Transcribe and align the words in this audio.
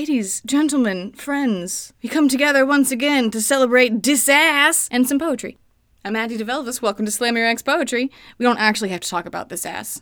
Ladies, 0.00 0.40
gentlemen, 0.46 1.12
friends, 1.12 1.92
we 2.02 2.08
come 2.08 2.26
together 2.26 2.64
once 2.64 2.90
again 2.90 3.30
to 3.32 3.42
celebrate 3.42 4.00
disass 4.00 4.88
and 4.90 5.06
some 5.06 5.18
poetry. 5.18 5.58
I'm 6.06 6.16
Addie 6.16 6.38
DeVelvis. 6.38 6.80
Welcome 6.80 7.04
to 7.04 7.10
Slam 7.10 7.36
Your 7.36 7.44
Ex 7.44 7.60
Poetry. 7.60 8.10
We 8.38 8.44
don't 8.44 8.58
actually 8.58 8.88
have 8.88 9.00
to 9.00 9.10
talk 9.10 9.26
about 9.26 9.50
this 9.50 9.66
ass. 9.66 10.00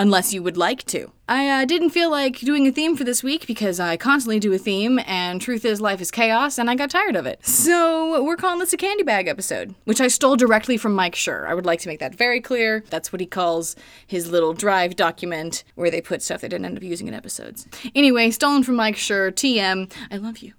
Unless 0.00 0.32
you 0.32 0.42
would 0.42 0.56
like 0.56 0.86
to. 0.86 1.12
I 1.28 1.46
uh, 1.46 1.66
didn't 1.66 1.90
feel 1.90 2.10
like 2.10 2.38
doing 2.38 2.66
a 2.66 2.72
theme 2.72 2.96
for 2.96 3.04
this 3.04 3.22
week 3.22 3.46
because 3.46 3.78
I 3.78 3.98
constantly 3.98 4.40
do 4.40 4.50
a 4.50 4.56
theme, 4.56 4.98
and 5.06 5.42
truth 5.42 5.62
is, 5.62 5.78
life 5.78 6.00
is 6.00 6.10
chaos, 6.10 6.56
and 6.56 6.70
I 6.70 6.74
got 6.74 6.88
tired 6.88 7.16
of 7.16 7.26
it. 7.26 7.44
So 7.44 8.24
we're 8.24 8.38
calling 8.38 8.60
this 8.60 8.72
a 8.72 8.78
candy 8.78 9.02
bag 9.02 9.28
episode, 9.28 9.74
which 9.84 10.00
I 10.00 10.08
stole 10.08 10.36
directly 10.36 10.78
from 10.78 10.94
Mike 10.94 11.16
Schur. 11.16 11.46
I 11.46 11.52
would 11.52 11.66
like 11.66 11.80
to 11.80 11.88
make 11.88 12.00
that 12.00 12.14
very 12.14 12.40
clear. 12.40 12.82
That's 12.88 13.12
what 13.12 13.20
he 13.20 13.26
calls 13.26 13.76
his 14.06 14.30
little 14.30 14.54
drive 14.54 14.96
document 14.96 15.64
where 15.74 15.90
they 15.90 16.00
put 16.00 16.22
stuff 16.22 16.40
they 16.40 16.48
didn't 16.48 16.64
end 16.64 16.78
up 16.78 16.82
using 16.82 17.06
in 17.06 17.12
episodes. 17.12 17.68
Anyway, 17.94 18.30
stolen 18.30 18.62
from 18.62 18.76
Mike 18.76 18.96
Schur, 18.96 19.30
TM. 19.30 19.92
I 20.10 20.16
love 20.16 20.38
you. 20.38 20.54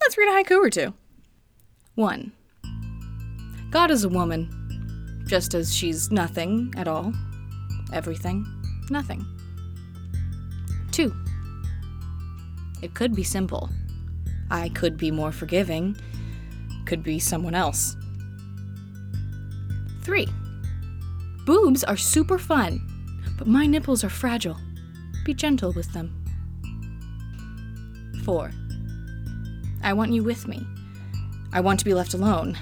Let's 0.00 0.16
read 0.16 0.28
a 0.28 0.44
haiku 0.44 0.64
or 0.64 0.70
two. 0.70 0.94
1. 1.96 2.30
God 3.72 3.90
is 3.90 4.04
a 4.04 4.08
woman, 4.08 4.59
just 5.30 5.54
as 5.54 5.72
she's 5.72 6.10
nothing 6.10 6.74
at 6.76 6.88
all. 6.88 7.12
Everything, 7.92 8.44
nothing. 8.90 9.24
2. 10.90 11.14
It 12.82 12.94
could 12.94 13.14
be 13.14 13.22
simple. 13.22 13.70
I 14.50 14.70
could 14.70 14.96
be 14.96 15.12
more 15.12 15.30
forgiving, 15.30 15.96
could 16.84 17.04
be 17.04 17.20
someone 17.20 17.54
else. 17.54 17.96
3. 20.02 20.26
Boobs 21.46 21.84
are 21.84 21.96
super 21.96 22.36
fun, 22.36 22.84
but 23.38 23.46
my 23.46 23.66
nipples 23.66 24.02
are 24.02 24.10
fragile. 24.10 24.56
Be 25.24 25.32
gentle 25.32 25.72
with 25.72 25.92
them. 25.92 26.12
4. 28.24 28.50
I 29.84 29.92
want 29.92 30.10
you 30.10 30.24
with 30.24 30.48
me. 30.48 30.66
I 31.52 31.60
want 31.60 31.78
to 31.78 31.84
be 31.84 31.94
left 31.94 32.14
alone. 32.14 32.58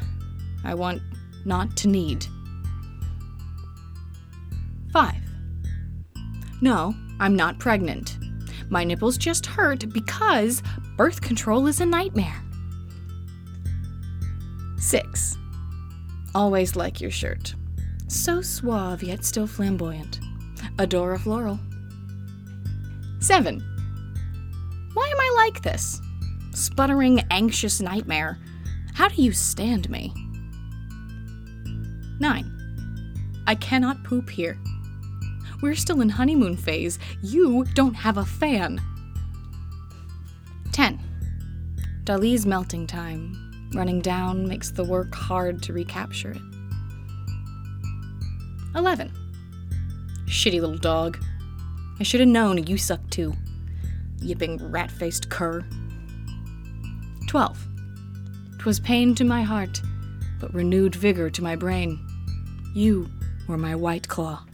I 0.64 0.74
want 0.74 1.00
not 1.46 1.74
to 1.78 1.88
need. 1.88 2.26
No, 6.60 6.94
I'm 7.20 7.36
not 7.36 7.58
pregnant. 7.58 8.18
My 8.68 8.84
nipples 8.84 9.16
just 9.16 9.46
hurt 9.46 9.92
because 9.92 10.62
birth 10.96 11.20
control 11.20 11.66
is 11.66 11.80
a 11.80 11.86
nightmare. 11.86 12.42
6. 14.78 15.38
Always 16.34 16.76
like 16.76 17.00
your 17.00 17.10
shirt. 17.10 17.54
So 18.08 18.40
suave 18.40 19.02
yet 19.02 19.24
still 19.24 19.46
flamboyant. 19.46 20.20
Adora 20.76 21.18
Floral. 21.18 21.58
7. 23.20 23.60
Why 24.94 25.08
am 25.08 25.20
I 25.20 25.34
like 25.36 25.62
this? 25.62 26.00
Sputtering, 26.52 27.22
anxious 27.30 27.80
nightmare. 27.80 28.38
How 28.94 29.08
do 29.08 29.22
you 29.22 29.32
stand 29.32 29.88
me? 29.90 30.12
9. 32.20 33.42
I 33.46 33.54
cannot 33.54 34.02
poop 34.04 34.28
here. 34.28 34.58
We're 35.60 35.74
still 35.74 36.00
in 36.00 36.08
honeymoon 36.08 36.56
phase. 36.56 36.98
You 37.22 37.64
don't 37.74 37.94
have 37.94 38.16
a 38.16 38.24
fan. 38.24 38.80
10. 40.72 41.00
Dali's 42.04 42.46
melting 42.46 42.86
time. 42.86 43.70
Running 43.74 44.00
down 44.00 44.46
makes 44.48 44.70
the 44.70 44.84
work 44.84 45.14
hard 45.14 45.62
to 45.64 45.72
recapture 45.72 46.32
it. 46.32 46.42
11. 48.74 49.12
Shitty 50.26 50.60
little 50.60 50.78
dog. 50.78 51.18
I 51.98 52.04
should 52.04 52.20
have 52.20 52.28
known 52.28 52.64
you 52.66 52.78
suck 52.78 53.00
too. 53.10 53.34
Yipping 54.20 54.70
rat 54.70 54.90
faced 54.90 55.28
cur. 55.28 55.64
12. 57.28 57.66
'Twas 58.58 58.80
pain 58.80 59.14
to 59.14 59.24
my 59.24 59.42
heart, 59.42 59.82
but 60.40 60.54
renewed 60.54 60.94
vigor 60.94 61.30
to 61.30 61.42
my 61.42 61.56
brain. 61.56 61.98
You 62.74 63.08
were 63.46 63.58
my 63.58 63.74
white 63.74 64.08
claw. 64.08 64.44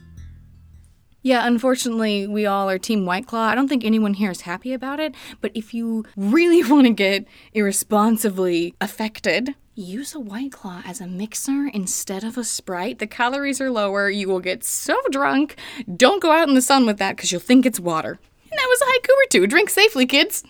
Yeah, 1.27 1.47
unfortunately, 1.47 2.27
we 2.27 2.45
all 2.45 2.69
are 2.69 2.79
Team 2.79 3.07
White 3.07 3.27
Claw. 3.27 3.47
I 3.49 3.55
don't 3.55 3.67
think 3.67 3.83
anyone 3.83 4.13
here 4.13 4.31
is 4.31 4.43
happy 4.43 4.75
about 4.75 5.01
it, 5.01 5.15
but 5.41 5.53
if 5.55 5.73
you 5.73 6.05
really 6.19 6.63
want 6.71 6.87
to 6.87 6.93
get 6.93 7.27
irresponsibly 7.55 8.75
affected, 8.79 9.55
use 9.75 10.15
a 10.15 10.21
White 10.21 10.53
Claw 10.53 10.83
as 10.85 11.01
a 11.01 11.07
mixer 11.07 11.71
instead 11.73 12.25
of 12.25 12.37
a 12.37 12.45
Sprite. 12.45 12.99
The 12.99 13.07
calories 13.07 13.59
are 13.59 13.71
lower, 13.71 14.11
you 14.11 14.29
will 14.29 14.39
get 14.41 14.65
so 14.65 15.01
drunk. 15.11 15.57
Don't 15.97 16.21
go 16.21 16.31
out 16.31 16.47
in 16.47 16.55
the 16.55 16.61
sun 16.61 16.85
with 16.85 16.99
that 16.99 17.17
because 17.17 17.33
you'll 17.33 17.41
think 17.41 17.65
it's 17.65 17.81
water. 17.81 18.19
And 18.51 18.59
that 18.59 18.69
was 18.69 18.83
a 18.83 18.85
haiku 18.85 19.09
or 19.09 19.27
two. 19.31 19.47
Drink 19.47 19.71
safely, 19.71 20.05
kids. 20.05 20.45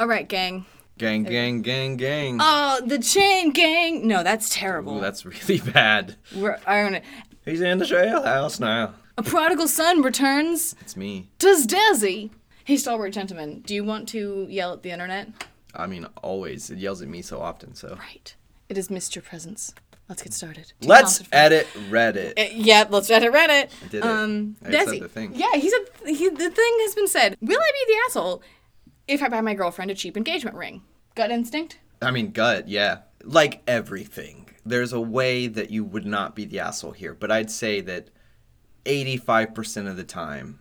All 0.00 0.08
right, 0.08 0.28
gang. 0.28 0.66
Gang, 0.98 1.24
gang, 1.24 1.62
gang, 1.62 1.96
gang. 1.96 2.38
Oh, 2.40 2.80
the 2.84 2.98
chain 2.98 3.50
gang. 3.52 4.06
No, 4.06 4.22
that's 4.22 4.54
terrible. 4.54 4.98
Ooh, 4.98 5.00
that's 5.00 5.24
really 5.24 5.58
bad. 5.72 6.16
We're, 6.34 6.58
I 6.66 6.82
don't 6.82 6.92
know. 6.92 7.00
He's 7.44 7.60
in 7.60 7.78
the 7.78 7.84
jailhouse 7.84 8.60
now. 8.60 8.94
A 9.18 9.22
prodigal 9.22 9.68
son 9.68 10.02
returns. 10.02 10.74
It's 10.80 10.96
me. 10.96 11.28
Does 11.38 11.66
Desi? 11.66 12.30
Hey, 12.64 12.76
stalwart 12.76 13.12
gentleman, 13.12 13.60
do 13.66 13.74
you 13.74 13.82
want 13.84 14.08
to 14.10 14.46
yell 14.48 14.72
at 14.74 14.82
the 14.82 14.90
internet? 14.90 15.28
I 15.74 15.86
mean, 15.86 16.06
always. 16.22 16.70
It 16.70 16.78
yells 16.78 17.02
at 17.02 17.08
me 17.08 17.22
so 17.22 17.40
often, 17.40 17.74
so. 17.74 17.96
Right. 17.98 18.34
It 18.68 18.78
is 18.78 18.88
missed 18.88 19.16
your 19.16 19.22
presence. 19.22 19.74
Let's 20.08 20.22
get 20.22 20.32
started. 20.32 20.72
Two 20.80 20.88
Let's 20.88 21.22
edit 21.32 21.66
Reddit. 21.88 22.38
Uh, 22.38 22.50
yeah, 22.54 22.84
let's 22.88 23.10
edit 23.10 23.32
Reddit. 23.32 23.70
I 23.84 23.88
did 23.88 23.94
it. 23.94 24.04
Um, 24.04 24.56
I 24.64 24.70
said 24.70 24.86
Desi. 24.88 25.00
the 25.00 25.08
thing. 25.08 25.32
Yeah, 25.34 25.52
he 25.54 25.68
said 25.70 25.80
he, 26.06 26.28
the 26.28 26.50
thing 26.50 26.76
has 26.80 26.94
been 26.94 27.08
said. 27.08 27.36
Will 27.40 27.58
I 27.58 27.70
be 27.86 27.92
the 27.92 27.98
asshole 28.08 28.42
if 29.08 29.22
I 29.22 29.28
buy 29.28 29.40
my 29.40 29.54
girlfriend 29.54 29.90
a 29.90 29.94
cheap 29.94 30.16
engagement 30.16 30.56
ring? 30.56 30.82
Gut 31.14 31.30
instinct. 31.30 31.78
I 32.00 32.10
mean, 32.10 32.30
gut, 32.32 32.68
yeah. 32.68 32.98
Like 33.24 33.62
everything. 33.66 34.48
There's 34.64 34.92
a 34.92 35.00
way 35.00 35.46
that 35.48 35.70
you 35.70 35.84
would 35.84 36.06
not 36.06 36.34
be 36.36 36.44
the 36.44 36.60
asshole 36.60 36.92
here, 36.92 37.14
but 37.14 37.30
I'd 37.30 37.50
say 37.50 37.80
that 37.82 38.08
85% 38.84 39.88
of 39.88 39.96
the 39.96 40.04
time, 40.04 40.58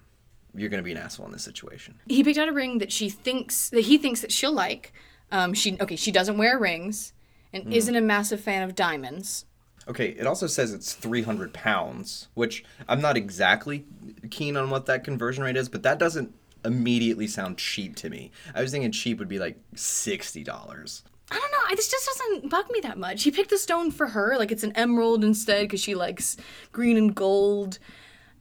you're 0.55 0.69
going 0.69 0.79
to 0.81 0.85
be 0.85 0.91
an 0.91 0.97
asshole 0.97 1.25
in 1.27 1.31
this 1.31 1.43
situation. 1.43 1.99
He 2.07 2.23
picked 2.23 2.37
out 2.37 2.49
a 2.49 2.53
ring 2.53 2.79
that 2.79 2.91
she 2.91 3.09
thinks 3.09 3.69
that 3.69 3.81
he 3.81 3.97
thinks 3.97 4.21
that 4.21 4.31
she'll 4.31 4.51
like. 4.53 4.93
Um, 5.31 5.53
she 5.53 5.77
okay, 5.79 5.95
she 5.95 6.11
doesn't 6.11 6.37
wear 6.37 6.59
rings 6.59 7.13
and 7.53 7.63
Hmm. 7.63 7.71
isn't 7.73 7.95
a 7.95 8.01
massive 8.01 8.41
fan 8.41 8.63
of 8.63 8.75
diamonds. 8.75 9.45
Okay, 9.87 10.09
it 10.09 10.27
also 10.27 10.45
says 10.45 10.73
it's 10.73 10.93
300 10.93 11.53
pounds, 11.53 12.27
which 12.35 12.63
I'm 12.87 13.01
not 13.01 13.17
exactly 13.17 13.85
keen 14.29 14.55
on 14.55 14.69
what 14.69 14.85
that 14.85 15.03
conversion 15.03 15.43
rate 15.43 15.57
is, 15.57 15.69
but 15.69 15.83
that 15.83 15.97
doesn't 15.97 16.33
immediately 16.63 17.27
sound 17.27 17.57
cheap 17.57 17.95
to 17.97 18.09
me. 18.09 18.31
I 18.53 18.61
was 18.61 18.71
thinking 18.71 18.91
cheap 18.91 19.19
would 19.19 19.27
be 19.27 19.39
like 19.39 19.57
$60. 19.75 21.01
I 21.31 21.35
don't 21.35 21.51
know. 21.51 21.75
This 21.75 21.89
just 21.89 22.05
doesn't 22.05 22.49
bug 22.49 22.65
me 22.71 22.81
that 22.81 22.97
much. 22.97 23.23
He 23.23 23.31
picked 23.31 23.49
the 23.51 23.57
stone 23.57 23.89
for 23.91 24.07
her, 24.07 24.37
like 24.37 24.51
it's 24.51 24.63
an 24.63 24.73
emerald 24.75 25.23
instead, 25.23 25.63
because 25.63 25.79
she 25.81 25.95
likes 25.95 26.35
green 26.71 26.97
and 26.97 27.15
gold. 27.15 27.79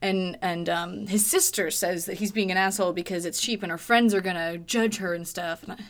And 0.03 0.39
and 0.41 0.69
um, 0.69 1.07
his 1.07 1.25
sister 1.27 1.71
says 1.71 2.07
that 2.07 2.19
he's 2.19 2.33
being 2.33 2.51
an 2.51 2.57
asshole 2.57 2.93
because 2.95 3.25
it's 3.27 3.41
cheap, 3.41 3.63
and 3.63 3.71
her 3.71 3.79
friends 3.79 4.15
are 4.15 4.21
gonna 4.23 4.59
judge 4.59 4.97
her 4.97 5.15
and 5.15 5.29
stuff. 5.29 5.63
And 5.63 5.73
I- 5.73 5.85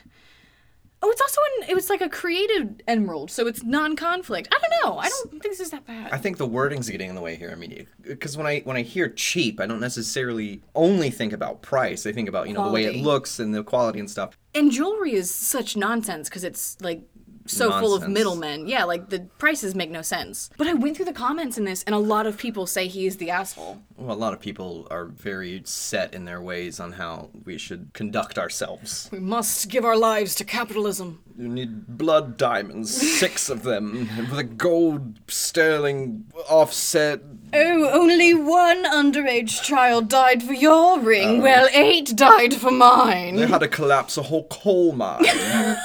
oh, 1.02 1.10
it's 1.10 1.20
also 1.20 1.40
an, 1.62 1.70
it 1.70 1.74
was 1.74 1.88
like 1.90 2.00
a 2.00 2.08
creative 2.08 2.80
emerald, 2.86 3.30
so 3.30 3.46
it's 3.46 3.62
non-conflict. 3.62 4.48
I 4.52 4.58
don't 4.60 4.84
know. 4.84 4.98
I 4.98 5.08
don't 5.08 5.30
think 5.30 5.42
this 5.42 5.60
is 5.60 5.70
that 5.70 5.86
bad. 5.86 6.12
I 6.12 6.18
think 6.18 6.36
the 6.36 6.46
wording's 6.46 6.88
getting 6.90 7.08
in 7.08 7.14
the 7.14 7.20
way 7.20 7.36
here. 7.36 7.50
I 7.50 7.54
mean, 7.54 7.86
because 8.02 8.36
when 8.36 8.46
I 8.46 8.60
when 8.60 8.76
I 8.76 8.82
hear 8.82 9.08
cheap, 9.08 9.60
I 9.60 9.66
don't 9.66 9.80
necessarily 9.80 10.62
only 10.74 11.10
think 11.10 11.32
about 11.32 11.62
price. 11.62 12.06
I 12.06 12.12
think 12.12 12.28
about 12.28 12.48
you 12.48 12.54
know 12.54 12.66
the 12.66 12.72
way 12.72 12.84
it 12.84 12.96
looks 13.02 13.38
and 13.38 13.54
the 13.54 13.64
quality 13.64 13.98
and 13.98 14.10
stuff. 14.10 14.36
and 14.54 14.70
jewelry 14.70 15.12
is 15.14 15.32
such 15.32 15.76
nonsense 15.76 16.28
because 16.28 16.44
it's 16.44 16.76
like 16.80 17.02
so 17.50 17.70
full 17.80 17.94
of 17.94 18.08
middlemen. 18.08 18.66
Yeah, 18.66 18.84
like 18.84 19.10
the 19.10 19.20
prices 19.38 19.74
make 19.74 19.91
no 19.91 20.02
sense. 20.02 20.50
But 20.56 20.66
I 20.66 20.74
went 20.74 20.97
through 20.97 21.06
the 21.06 21.12
comments 21.12 21.58
in 21.58 21.64
this, 21.64 21.82
and 21.84 21.94
a 21.94 21.98
lot 21.98 22.26
of 22.26 22.38
people 22.38 22.66
say 22.66 22.86
he 22.86 23.06
is 23.06 23.16
the 23.16 23.30
asshole. 23.30 23.80
Well, 23.97 24.16
a 24.16 24.18
lot 24.18 24.32
of 24.32 24.41
people 24.41 24.86
are 24.91 25.04
very 25.06 25.62
set 25.64 26.14
in 26.14 26.24
their 26.24 26.41
ways 26.41 26.80
on 26.80 26.92
how 26.92 27.30
we 27.44 27.58
should 27.58 27.91
conduct 27.92 28.38
ourselves. 28.38 29.08
We 29.12 29.20
must 29.20 29.68
give 29.68 29.84
our 29.84 29.97
lives 29.97 30.34
to 30.36 30.44
capitalism. 30.44 31.22
You 31.36 31.48
need 31.48 31.86
blood 31.98 32.36
diamonds, 32.36 32.94
six 32.94 33.48
of 33.48 33.62
them, 33.62 34.08
with 34.30 34.38
a 34.38 34.44
gold 34.44 35.18
sterling 35.30 36.26
offset. 36.48 37.20
Oh, 37.53 37.91
only 37.91 38.34
one 38.34 38.84
underage 38.84 39.62
child 39.62 40.08
died 40.08 40.42
for 40.42 40.53
your 40.53 41.00
ring. 41.00 41.41
Oh. 41.41 41.42
well, 41.42 41.68
eight 41.72 42.14
died 42.14 42.54
for 42.54 42.70
mine. 42.70 43.36
They 43.36 43.46
had 43.46 43.60
to 43.60 43.68
collapse 43.68 44.16
a 44.16 44.22
whole 44.22 44.46
coal 44.48 44.92
mine. 44.92 45.24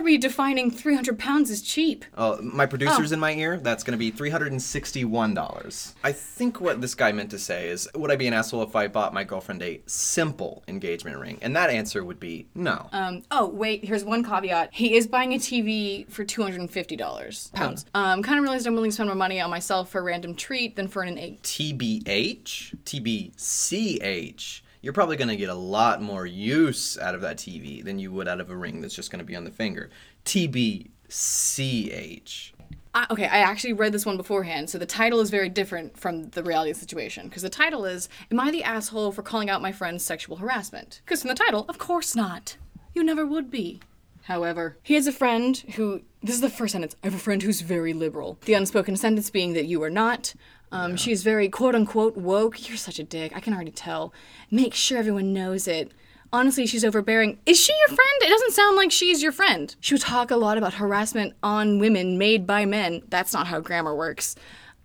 Are 0.00 0.02
we 0.02 0.16
defining 0.16 0.70
300 0.70 1.18
pounds 1.18 1.50
as 1.50 1.60
cheap? 1.60 2.06
Oh, 2.16 2.40
my 2.40 2.64
producer's 2.64 3.12
in 3.12 3.20
my 3.20 3.34
ear. 3.34 3.58
That's 3.58 3.84
going 3.84 3.92
to 3.92 3.98
be 3.98 4.10
$361. 4.10 5.94
I 6.02 6.12
think 6.12 6.58
what 6.58 6.80
this 6.80 6.94
guy 6.94 7.12
meant 7.12 7.30
to 7.32 7.38
say 7.38 7.68
is 7.68 7.86
Would 7.94 8.10
I 8.10 8.16
be 8.16 8.26
an 8.26 8.32
asshole 8.32 8.62
if 8.62 8.74
I 8.74 8.88
bought 8.88 9.12
my 9.12 9.24
girlfriend 9.24 9.62
a 9.62 9.82
simple 9.84 10.64
engagement 10.68 11.18
ring? 11.18 11.38
And 11.42 11.54
that 11.54 11.68
answer 11.68 12.02
would 12.02 12.18
be 12.18 12.46
no. 12.54 12.88
Um, 12.92 13.24
oh, 13.30 13.48
wait, 13.48 13.84
here's 13.84 14.02
one 14.02 14.24
caveat. 14.24 14.70
He 14.72 14.96
is 14.96 15.06
buying 15.06 15.34
a 15.34 15.36
TV 15.36 16.10
for 16.10 16.24
$250 16.24 17.52
pounds. 17.52 17.84
Um, 17.92 18.22
kind 18.22 18.38
of 18.38 18.42
realized 18.44 18.66
I'm 18.66 18.72
willing 18.72 18.88
to 18.88 18.94
spend 18.94 19.10
more 19.10 19.16
money 19.16 19.38
on 19.38 19.50
myself 19.50 19.90
for 19.90 19.98
a 19.98 20.02
random 20.02 20.34
treat 20.34 20.76
than 20.76 20.88
for 20.88 21.02
an 21.02 21.18
egg. 21.18 21.42
TBH? 21.42 22.74
TBCH? 22.84 24.62
You're 24.82 24.92
probably 24.92 25.16
going 25.16 25.28
to 25.28 25.36
get 25.36 25.50
a 25.50 25.54
lot 25.54 26.00
more 26.00 26.24
use 26.26 26.98
out 26.98 27.14
of 27.14 27.20
that 27.20 27.36
TV 27.36 27.84
than 27.84 27.98
you 27.98 28.10
would 28.12 28.28
out 28.28 28.40
of 28.40 28.50
a 28.50 28.56
ring 28.56 28.80
that's 28.80 28.94
just 28.94 29.10
going 29.10 29.18
to 29.18 29.24
be 29.24 29.36
on 29.36 29.44
the 29.44 29.50
finger. 29.50 29.90
TBCH. 30.24 30.80
Okay, 33.10 33.26
I 33.26 33.38
actually 33.38 33.72
read 33.72 33.92
this 33.92 34.04
one 34.04 34.16
beforehand, 34.16 34.68
so 34.68 34.76
the 34.76 34.86
title 34.86 35.20
is 35.20 35.30
very 35.30 35.48
different 35.48 35.96
from 35.96 36.30
the 36.30 36.42
reality 36.42 36.72
of 36.72 36.76
the 36.76 36.80
situation. 36.80 37.28
Because 37.28 37.42
the 37.42 37.50
title 37.50 37.84
is 37.84 38.08
Am 38.32 38.40
I 38.40 38.50
the 38.50 38.64
asshole 38.64 39.12
for 39.12 39.22
calling 39.22 39.48
out 39.48 39.62
my 39.62 39.70
friend's 39.70 40.04
sexual 40.04 40.38
harassment? 40.38 41.00
Because 41.04 41.22
from 41.22 41.28
the 41.28 41.34
title, 41.34 41.66
of 41.68 41.78
course 41.78 42.16
not. 42.16 42.56
You 42.92 43.04
never 43.04 43.24
would 43.24 43.50
be. 43.50 43.80
However, 44.24 44.76
he 44.82 44.94
has 44.94 45.06
a 45.06 45.12
friend 45.12 45.56
who. 45.76 46.02
This 46.22 46.34
is 46.34 46.40
the 46.40 46.50
first 46.50 46.72
sentence. 46.72 46.96
I 47.02 47.06
have 47.06 47.14
a 47.14 47.18
friend 47.18 47.42
who's 47.42 47.60
very 47.60 47.92
liberal. 47.92 48.38
The 48.44 48.54
unspoken 48.54 48.96
sentence 48.96 49.30
being 49.30 49.52
that 49.54 49.66
you 49.66 49.82
are 49.82 49.90
not. 49.90 50.34
Um, 50.72 50.96
She's 50.96 51.22
very 51.22 51.48
quote 51.48 51.74
unquote 51.74 52.16
woke. 52.16 52.68
You're 52.68 52.76
such 52.76 52.98
a 52.98 53.04
dick. 53.04 53.32
I 53.34 53.40
can 53.40 53.54
already 53.54 53.70
tell. 53.72 54.12
Make 54.50 54.74
sure 54.74 54.98
everyone 54.98 55.32
knows 55.32 55.66
it. 55.66 55.92
Honestly, 56.32 56.64
she's 56.64 56.84
overbearing. 56.84 57.38
Is 57.44 57.58
she 57.58 57.72
your 57.72 57.88
friend? 57.88 58.22
It 58.22 58.28
doesn't 58.28 58.52
sound 58.52 58.76
like 58.76 58.92
she's 58.92 59.20
your 59.20 59.32
friend. 59.32 59.74
She 59.80 59.94
would 59.94 60.00
talk 60.00 60.30
a 60.30 60.36
lot 60.36 60.58
about 60.58 60.74
harassment 60.74 61.34
on 61.42 61.80
women 61.80 62.18
made 62.18 62.46
by 62.46 62.66
men. 62.66 63.02
That's 63.08 63.32
not 63.32 63.48
how 63.48 63.58
grammar 63.58 63.96
works. 63.96 64.36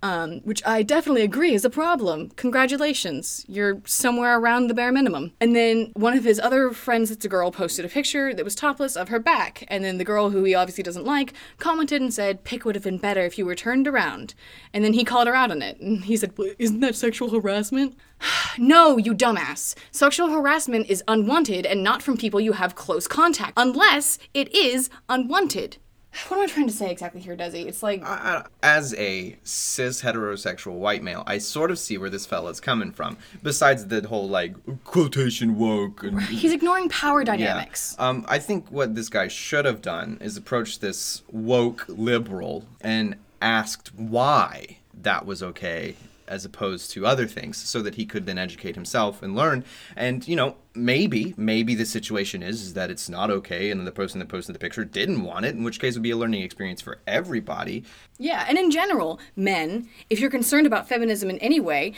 Um, 0.06 0.42
which 0.42 0.62
I 0.68 0.84
definitely 0.84 1.24
agree 1.24 1.56
is 1.56 1.66
a 1.66 1.70
problem. 1.72 2.30
Congratulations, 2.36 3.44
you're 3.48 3.82
somewhere 3.86 4.38
around 4.38 4.68
the 4.68 4.76
bare 4.76 4.92
minimum. 4.92 5.32
And 5.42 5.56
then 5.56 5.92
one 5.96 6.16
of 6.16 6.24
his 6.24 6.40
other 6.40 6.70
friends, 6.70 7.10
that's 7.10 7.26
a 7.26 7.28
girl, 7.28 7.50
posted 7.50 7.86
a 7.86 7.90
picture 7.90 8.32
that 8.32 8.46
was 8.46 8.54
topless 8.54 8.96
of 8.96 9.10
her 9.10 9.18
back. 9.18 9.64
And 9.68 9.84
then 9.84 9.98
the 9.98 10.04
girl, 10.04 10.30
who 10.30 10.44
he 10.44 10.54
obviously 10.54 10.84
doesn't 10.84 11.08
like, 11.08 11.34
commented 11.58 12.04
and 12.04 12.14
said, 12.14 12.44
Pick 12.44 12.66
would 12.66 12.76
have 12.76 12.84
been 12.84 13.00
better 13.00 13.22
if 13.22 13.40
you 13.40 13.48
were 13.48 13.56
turned 13.56 13.88
around. 13.88 14.36
And 14.74 14.84
then 14.84 14.94
he 14.94 15.04
called 15.04 15.26
her 15.28 15.34
out 15.34 15.50
on 15.50 15.64
it. 15.64 15.80
And 15.80 16.06
he 16.06 16.18
said, 16.18 16.38
"Well, 16.38 16.52
Isn't 16.60 16.82
that 16.82 16.96
sexual 16.96 17.32
harassment? 17.32 17.98
no, 18.60 18.98
you 18.98 19.16
dumbass. 19.16 19.74
Sexual 19.90 20.30
harassment 20.30 20.88
is 20.88 21.04
unwanted 21.08 21.66
and 21.66 21.84
not 21.84 22.04
from 22.04 22.16
people 22.16 22.40
you 22.40 22.52
have 22.52 22.76
close 22.76 23.08
contact, 23.08 23.54
unless 23.58 24.20
it 24.36 24.54
is 24.54 24.88
unwanted. 25.10 25.78
What 26.28 26.38
am 26.38 26.44
I 26.44 26.48
trying 26.48 26.68
to 26.68 26.74
say 26.74 26.92
exactly 26.92 27.22
here, 27.22 27.36
Desi? 27.36 27.66
It's 27.66 27.84
like. 27.84 28.04
I- 28.04 28.44
I- 28.44 28.46
As 28.64 28.94
a 28.96 29.38
cis 29.44 30.02
heterosexual 30.02 30.74
white 30.74 31.04
male, 31.04 31.24
I 31.28 31.38
sort 31.38 31.72
of 31.72 31.80
see 31.80 31.98
where 31.98 32.10
this 32.10 32.26
fella's 32.26 32.60
coming 32.60 32.92
from. 32.92 33.18
Besides 33.44 33.88
the 33.88 34.08
whole 34.08 34.28
like 34.30 34.56
quotation 34.84 35.58
woke 35.58 36.04
and 36.04 36.22
He's 36.24 36.54
ignoring 36.54 36.90
power 36.90 37.24
dynamics. 37.24 37.96
Um, 38.00 38.26
I 38.28 38.40
think 38.40 38.72
what 38.72 38.96
this 38.96 39.10
guy 39.10 39.28
should 39.28 39.66
have 39.66 39.82
done 39.82 40.18
is 40.22 40.38
approach 40.38 40.80
this 40.80 41.22
woke 41.32 41.86
liberal 41.88 42.66
and 42.82 43.16
asked 43.42 43.92
why 43.96 44.78
that 45.02 45.26
was 45.26 45.44
okay 45.44 45.96
as 46.28 46.46
opposed 46.46 46.92
to 46.92 47.06
other 47.06 47.28
things 47.28 47.58
so 47.58 47.82
that 47.82 47.96
he 47.96 48.06
could 48.06 48.26
then 48.26 48.38
educate 48.38 48.76
himself 48.76 49.22
and 49.22 49.36
learn. 49.36 49.64
And 49.96 50.28
you 50.28 50.36
know 50.36 50.56
maybe 50.76 51.34
maybe 51.38 51.74
the 51.74 51.86
situation 51.86 52.44
is, 52.44 52.62
is 52.62 52.74
that 52.74 52.92
it's 52.92 53.10
not 53.10 53.32
okay 53.32 53.72
and 53.72 53.86
the 53.86 53.92
person 53.92 54.20
that 54.20 54.28
posted 54.28 54.54
the 54.54 54.60
picture 54.60 54.84
didn't 54.84 55.24
want 55.24 55.46
it 55.46 55.56
in 55.56 55.64
which 55.64 55.80
case 55.80 55.96
it 55.96 56.00
would 56.00 56.04
be 56.04 56.12
a 56.12 56.18
learning 56.18 56.42
experience 56.42 56.82
for 56.82 57.00
everybody. 57.08 57.84
Yeah, 58.18 58.46
and 58.48 58.58
in 58.58 58.72
general, 58.72 59.20
men, 59.36 59.88
if 60.10 60.20
you're 60.20 60.30
concerned 60.30 60.68
about 60.68 60.88
feminism 60.88 61.30
in 61.30 61.38
any 61.40 61.60
way, 61.60 61.94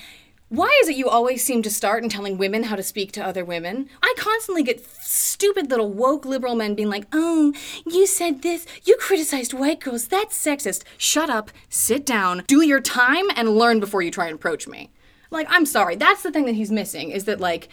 why 0.49 0.79
is 0.81 0.87
it 0.87 0.95
you 0.95 1.09
always 1.09 1.43
seem 1.43 1.61
to 1.63 1.69
start 1.69 2.03
in 2.03 2.09
telling 2.09 2.37
women 2.37 2.63
how 2.63 2.77
to 2.77 2.83
speak 2.83 3.11
to 3.13 3.25
other 3.25 3.43
women? 3.43 3.89
I 4.01 4.13
constantly 4.17 4.63
get 4.63 4.85
stupid 5.01 5.69
little 5.69 5.91
woke 5.91 6.25
liberal 6.25 6.55
men 6.55 6.73
being 6.73 6.89
like, 6.89 7.05
oh, 7.11 7.53
you 7.85 8.07
said 8.07 8.43
this, 8.43 8.65
you 8.85 8.95
criticized 8.97 9.53
white 9.53 9.81
girls, 9.81 10.07
that's 10.07 10.41
sexist. 10.41 10.83
Shut 10.97 11.29
up, 11.29 11.51
sit 11.67 12.05
down, 12.05 12.43
do 12.47 12.61
your 12.61 12.79
time, 12.79 13.25
and 13.35 13.57
learn 13.57 13.81
before 13.81 14.01
you 14.01 14.09
try 14.09 14.27
and 14.27 14.35
approach 14.35 14.69
me. 14.69 14.89
Like, 15.29 15.47
I'm 15.49 15.65
sorry, 15.65 15.97
that's 15.97 16.23
the 16.23 16.31
thing 16.31 16.45
that 16.45 16.55
he's 16.55 16.71
missing, 16.71 17.11
is 17.11 17.25
that, 17.25 17.41
like, 17.41 17.67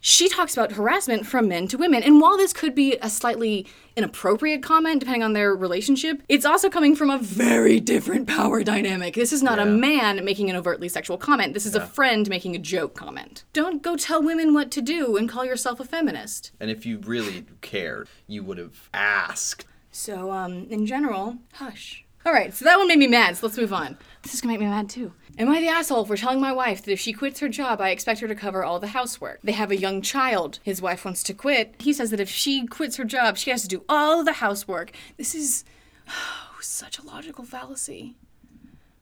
she 0.00 0.28
talks 0.28 0.54
about 0.56 0.72
harassment 0.72 1.26
from 1.26 1.46
men 1.48 1.68
to 1.68 1.76
women. 1.78 2.02
And 2.02 2.20
while 2.20 2.36
this 2.36 2.52
could 2.52 2.74
be 2.74 2.96
a 3.02 3.10
slightly 3.10 3.66
inappropriate 3.96 4.62
comment, 4.62 5.00
depending 5.00 5.22
on 5.22 5.34
their 5.34 5.54
relationship, 5.54 6.22
it's 6.28 6.46
also 6.46 6.70
coming 6.70 6.96
from 6.96 7.10
a 7.10 7.18
very 7.18 7.80
different 7.80 8.26
power 8.26 8.62
dynamic. 8.64 9.14
This 9.14 9.32
is 9.32 9.42
not 9.42 9.58
a 9.58 9.66
man 9.66 10.24
making 10.24 10.48
an 10.48 10.56
overtly 10.56 10.88
sexual 10.88 11.18
comment. 11.18 11.52
This 11.52 11.66
is 11.66 11.74
a 11.74 11.86
friend 11.86 12.28
making 12.30 12.56
a 12.56 12.58
joke 12.58 12.94
comment. 12.94 13.44
Don't 13.52 13.82
go 13.82 13.94
tell 13.96 14.22
women 14.22 14.54
what 14.54 14.70
to 14.70 14.80
do 14.80 15.16
and 15.18 15.28
call 15.28 15.44
yourself 15.44 15.80
a 15.80 15.84
feminist. 15.84 16.52
and 16.58 16.70
if 16.70 16.86
you 16.86 16.98
really 16.98 17.44
cared 17.60 18.08
you 18.26 18.42
would 18.42 18.56
have 18.58 18.88
asked 18.94 19.66
So, 19.92 20.30
um, 20.32 20.66
in 20.70 20.86
general, 20.86 21.36
hush. 21.54 22.04
All 22.24 22.32
right, 22.32 22.54
so 22.54 22.64
that 22.64 22.78
one 22.78 22.86
made 22.88 22.98
me 22.98 23.06
mad, 23.06 23.36
so 23.36 23.46
let's 23.46 23.58
move 23.58 23.72
on. 23.72 23.98
This 24.22 24.34
is 24.34 24.40
gonna 24.40 24.52
make 24.52 24.60
me 24.60 24.66
mad 24.66 24.88
too. 24.88 25.12
Am 25.38 25.48
I 25.48 25.60
the 25.60 25.68
asshole 25.68 26.04
for 26.04 26.16
telling 26.16 26.40
my 26.40 26.52
wife 26.52 26.82
that 26.82 26.92
if 26.92 27.00
she 27.00 27.12
quits 27.12 27.40
her 27.40 27.48
job, 27.48 27.80
I 27.80 27.90
expect 27.90 28.20
her 28.20 28.28
to 28.28 28.34
cover 28.34 28.62
all 28.62 28.78
the 28.78 28.88
housework? 28.88 29.40
They 29.42 29.52
have 29.52 29.70
a 29.70 29.76
young 29.76 30.02
child. 30.02 30.58
His 30.62 30.82
wife 30.82 31.04
wants 31.04 31.22
to 31.24 31.34
quit. 31.34 31.74
He 31.78 31.92
says 31.92 32.10
that 32.10 32.20
if 32.20 32.28
she 32.28 32.66
quits 32.66 32.96
her 32.96 33.04
job, 33.04 33.38
she 33.38 33.50
has 33.50 33.62
to 33.62 33.68
do 33.68 33.82
all 33.88 34.22
the 34.22 34.34
housework. 34.34 34.92
This 35.16 35.34
is 35.34 35.64
oh, 36.08 36.58
such 36.60 36.98
a 36.98 37.02
logical 37.02 37.44
fallacy. 37.44 38.16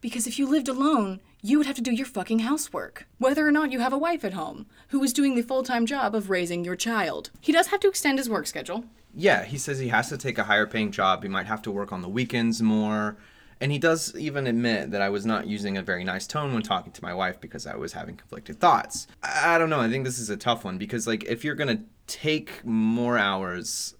Because 0.01 0.27
if 0.27 0.39
you 0.39 0.47
lived 0.47 0.69
alone, 0.69 1.19
you 1.41 1.57
would 1.57 1.67
have 1.67 1.75
to 1.75 1.81
do 1.81 1.91
your 1.91 2.05
fucking 2.05 2.39
housework, 2.39 3.05
whether 3.17 3.45
or 3.45 3.51
not 3.51 3.71
you 3.71 3.79
have 3.79 3.91
a 3.91 3.97
wife 3.97 4.23
at 4.23 4.33
home 4.33 4.65
who 4.89 5.03
is 5.03 5.11
doing 5.11 5.35
the 5.35 5.41
full 5.41 5.63
time 5.63 5.85
job 5.85 6.15
of 6.15 6.29
raising 6.29 6.63
your 6.63 6.77
child. 6.77 7.31
He 7.41 7.51
does 7.51 7.67
have 7.67 7.81
to 7.81 7.89
extend 7.89 8.17
his 8.17 8.29
work 8.29 8.47
schedule. 8.47 8.85
Yeah, 9.13 9.43
he 9.43 9.57
says 9.57 9.79
he 9.79 9.89
has 9.89 10.07
to 10.09 10.17
take 10.17 10.37
a 10.37 10.43
higher 10.43 10.67
paying 10.67 10.91
job. 10.91 11.23
He 11.23 11.29
might 11.29 11.47
have 11.47 11.61
to 11.63 11.71
work 11.71 11.91
on 11.91 12.01
the 12.01 12.07
weekends 12.07 12.61
more. 12.61 13.17
And 13.61 13.71
he 13.71 13.77
does 13.77 14.15
even 14.15 14.47
admit 14.47 14.91
that 14.91 15.01
I 15.01 15.09
was 15.09 15.25
not 15.25 15.47
using 15.47 15.77
a 15.77 15.81
very 15.81 16.03
nice 16.05 16.25
tone 16.25 16.53
when 16.53 16.63
talking 16.63 16.93
to 16.93 17.03
my 17.03 17.13
wife 17.13 17.41
because 17.41 17.67
I 17.67 17.75
was 17.75 17.91
having 17.93 18.15
conflicted 18.15 18.59
thoughts. 18.59 19.05
I 19.21 19.55
I 19.55 19.57
don't 19.57 19.69
know. 19.69 19.81
I 19.81 19.89
think 19.89 20.05
this 20.05 20.17
is 20.19 20.29
a 20.29 20.37
tough 20.37 20.63
one 20.63 20.77
because, 20.77 21.05
like, 21.07 21.25
if 21.25 21.43
you're 21.43 21.55
going 21.55 21.77
to 21.77 21.83
take 22.07 22.63
more 22.65 23.17
hours, 23.17 23.95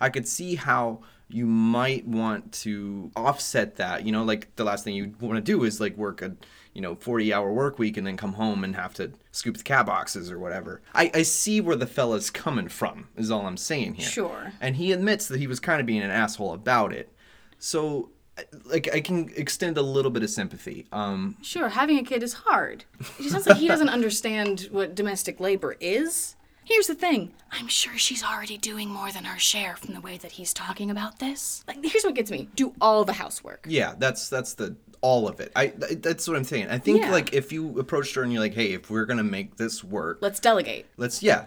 I 0.00 0.08
could 0.10 0.26
see 0.26 0.56
how 0.56 1.02
you 1.28 1.46
might 1.46 2.06
want 2.06 2.52
to 2.52 3.10
offset 3.16 3.76
that. 3.76 4.04
You 4.04 4.12
know, 4.12 4.24
like, 4.24 4.54
the 4.56 4.64
last 4.64 4.82
thing 4.84 4.94
you 4.94 5.14
want 5.20 5.36
to 5.36 5.40
do 5.40 5.62
is, 5.64 5.80
like, 5.80 5.96
work 5.96 6.20
a, 6.22 6.34
you 6.74 6.80
know, 6.80 6.96
40 6.96 7.32
hour 7.32 7.52
work 7.52 7.78
week 7.78 7.96
and 7.96 8.06
then 8.06 8.16
come 8.16 8.32
home 8.34 8.64
and 8.64 8.74
have 8.74 8.92
to 8.94 9.12
scoop 9.32 9.56
the 9.56 9.62
cat 9.64 9.86
boxes 9.86 10.30
or 10.32 10.38
whatever. 10.40 10.82
I, 10.94 11.10
I 11.14 11.22
see 11.22 11.60
where 11.60 11.76
the 11.76 11.86
fella's 11.86 12.30
coming 12.30 12.68
from, 12.68 13.08
is 13.16 13.30
all 13.30 13.46
I'm 13.46 13.56
saying 13.56 13.94
here 13.94 14.08
Sure. 14.08 14.52
and 14.60 14.76
he 14.76 14.90
admits 14.92 15.28
that 15.28 15.38
he 15.38 15.46
was 15.46 15.60
kind 15.60 15.80
of 15.80 15.86
being 15.86 16.02
an 16.02 16.10
asshole 16.10 16.52
about 16.52 16.92
it. 16.92 17.12
So, 17.58 18.10
like, 18.64 18.88
I 18.94 19.00
can 19.00 19.30
extend 19.36 19.78
a 19.78 19.82
little 19.82 20.10
bit 20.10 20.22
of 20.22 20.30
sympathy. 20.30 20.86
Um, 20.92 21.36
Sure, 21.42 21.68
having 21.68 21.98
a 21.98 22.02
kid 22.02 22.22
is 22.22 22.32
hard. 22.34 22.84
It 23.18 23.30
sounds 23.30 23.46
like 23.46 23.56
he 23.58 23.68
doesn't 23.68 23.88
understand 23.88 24.68
what 24.70 24.94
domestic 24.94 25.40
labor 25.40 25.76
is. 25.80 26.36
Here's 26.64 26.88
the 26.88 26.94
thing 26.96 27.32
I'm 27.52 27.68
sure 27.68 27.96
she's 27.96 28.24
already 28.24 28.58
doing 28.58 28.88
more 28.88 29.12
than 29.12 29.24
her 29.24 29.38
share 29.38 29.76
from 29.76 29.94
the 29.94 30.00
way 30.00 30.16
that 30.18 30.32
he's 30.32 30.52
talking 30.52 30.90
about 30.90 31.20
this. 31.20 31.62
Like, 31.68 31.78
here's 31.84 32.02
what 32.02 32.14
gets 32.14 32.30
me 32.30 32.48
do 32.56 32.72
all 32.80 33.04
the 33.04 33.12
housework. 33.12 33.66
yeah, 33.68 33.94
that's 33.98 34.28
that's 34.28 34.54
the 34.54 34.74
all 35.00 35.28
of 35.28 35.38
it. 35.38 35.52
I 35.54 35.68
th- 35.68 36.02
that's 36.02 36.26
what 36.26 36.36
I'm 36.36 36.42
saying. 36.44 36.68
I 36.68 36.78
think 36.78 37.02
Yeah. 37.02 37.12
like 37.12 37.32
if 37.32 37.52
you 37.52 37.78
approached 37.78 38.14
her 38.16 38.22
and 38.24 38.32
you're 38.32 38.40
like, 38.42 38.54
hey, 38.54 38.72
if 38.72 38.90
we're 38.90 39.04
gonna 39.04 39.22
make 39.22 39.56
this 39.56 39.84
work, 39.84 40.18
Let's 40.20 40.40
delegate. 40.40 40.86
let's 40.96 41.22
yeah, 41.22 41.44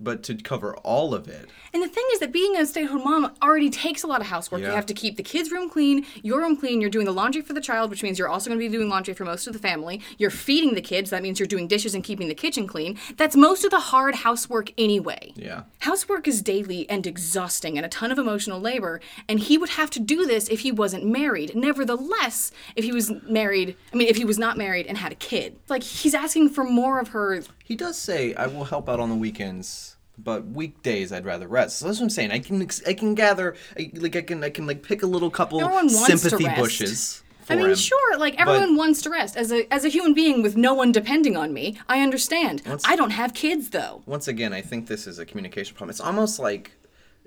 but 0.00 0.22
to 0.24 0.34
cover 0.36 0.76
all 0.78 1.12
of 1.14 1.28
it, 1.28 1.48
And 1.74 1.82
the 1.82 1.88
thing 1.88 2.04
is 2.12 2.20
that 2.20 2.32
being 2.32 2.56
a 2.56 2.64
stay 2.64 2.84
at 2.84 2.90
home 2.90 3.04
mom 3.04 3.34
already 3.42 3.68
takes 3.68 4.02
a 4.02 4.06
lot 4.06 4.20
of 4.20 4.28
housework. 4.28 4.60
You 4.62 4.68
have 4.68 4.86
to 4.86 4.94
keep 4.94 5.16
the 5.16 5.22
kids' 5.22 5.50
room 5.50 5.68
clean, 5.68 6.06
your 6.22 6.38
room 6.40 6.56
clean, 6.56 6.80
you're 6.80 6.90
doing 6.90 7.04
the 7.04 7.12
laundry 7.12 7.42
for 7.42 7.52
the 7.52 7.60
child, 7.60 7.90
which 7.90 8.02
means 8.02 8.18
you're 8.18 8.28
also 8.28 8.48
going 8.48 8.58
to 8.60 8.64
be 8.68 8.74
doing 8.74 8.88
laundry 8.88 9.12
for 9.14 9.24
most 9.24 9.46
of 9.46 9.52
the 9.52 9.58
family. 9.58 10.00
You're 10.16 10.30
feeding 10.30 10.74
the 10.74 10.80
kids, 10.80 11.10
that 11.10 11.22
means 11.22 11.38
you're 11.38 11.46
doing 11.46 11.68
dishes 11.68 11.94
and 11.94 12.02
keeping 12.04 12.28
the 12.28 12.34
kitchen 12.34 12.66
clean. 12.66 12.98
That's 13.16 13.36
most 13.36 13.64
of 13.64 13.70
the 13.70 13.80
hard 13.80 14.14
housework 14.16 14.72
anyway. 14.78 15.32
yeah. 15.36 15.62
Housework 15.80 16.28
is 16.28 16.42
daily 16.42 16.88
and 16.90 17.06
exhausting 17.06 17.76
and 17.76 17.84
a 17.84 17.88
ton 17.88 18.10
of 18.12 18.18
emotional 18.18 18.60
labor, 18.60 19.00
and 19.28 19.40
he 19.40 19.56
would 19.58 19.70
have 19.70 19.90
to 19.90 20.00
do 20.00 20.26
this 20.26 20.48
if 20.48 20.60
he 20.60 20.70
wasn't 20.72 21.04
married. 21.04 21.54
Nevertheless, 21.54 22.50
if 22.76 22.84
he 22.84 22.92
was 22.92 23.10
married, 23.28 23.76
I 23.92 23.96
mean, 23.96 24.08
if 24.08 24.16
he 24.16 24.24
was 24.24 24.38
not 24.38 24.56
married 24.58 24.86
and 24.86 24.98
had 24.98 25.12
a 25.12 25.16
kid, 25.16 25.56
like 25.68 25.82
he's 25.82 26.14
asking 26.14 26.50
for 26.50 26.64
more 26.64 26.98
of 27.00 27.08
her. 27.08 27.42
He 27.68 27.76
does 27.76 27.98
say 27.98 28.32
I 28.34 28.46
will 28.46 28.64
help 28.64 28.88
out 28.88 28.98
on 28.98 29.10
the 29.10 29.14
weekends, 29.14 29.98
but 30.16 30.46
weekdays 30.46 31.12
I'd 31.12 31.26
rather 31.26 31.46
rest. 31.46 31.76
So 31.76 31.84
that's 31.84 31.98
what 31.98 32.04
I'm 32.04 32.10
saying. 32.10 32.30
I 32.30 32.38
can 32.38 32.66
I 32.86 32.94
can 32.94 33.14
gather 33.14 33.56
I, 33.78 33.90
like 33.92 34.16
I 34.16 34.22
can 34.22 34.42
I 34.42 34.48
can 34.48 34.66
like 34.66 34.82
pick 34.82 35.02
a 35.02 35.06
little 35.06 35.28
couple 35.28 35.60
to 35.60 35.88
sympathy 35.90 36.46
rest. 36.46 36.58
bushes. 36.58 37.22
I 37.50 37.56
mean, 37.56 37.66
him. 37.66 37.74
sure, 37.76 38.16
like 38.16 38.40
everyone 38.40 38.76
wants 38.76 39.02
to 39.02 39.10
rest. 39.10 39.36
As 39.36 39.52
a 39.52 39.70
as 39.70 39.84
a 39.84 39.90
human 39.90 40.14
being 40.14 40.42
with 40.42 40.56
no 40.56 40.72
one 40.72 40.92
depending 40.92 41.36
on 41.36 41.52
me, 41.52 41.78
I 41.90 42.00
understand. 42.00 42.62
I 42.86 42.96
don't 42.96 43.10
have 43.10 43.34
kids 43.34 43.68
though. 43.68 44.02
once 44.06 44.28
again, 44.28 44.54
I 44.54 44.62
think 44.62 44.86
this 44.86 45.06
is 45.06 45.18
a 45.18 45.26
communication 45.26 45.76
problem. 45.76 45.90
It's 45.90 46.00
almost 46.00 46.38
like 46.38 46.72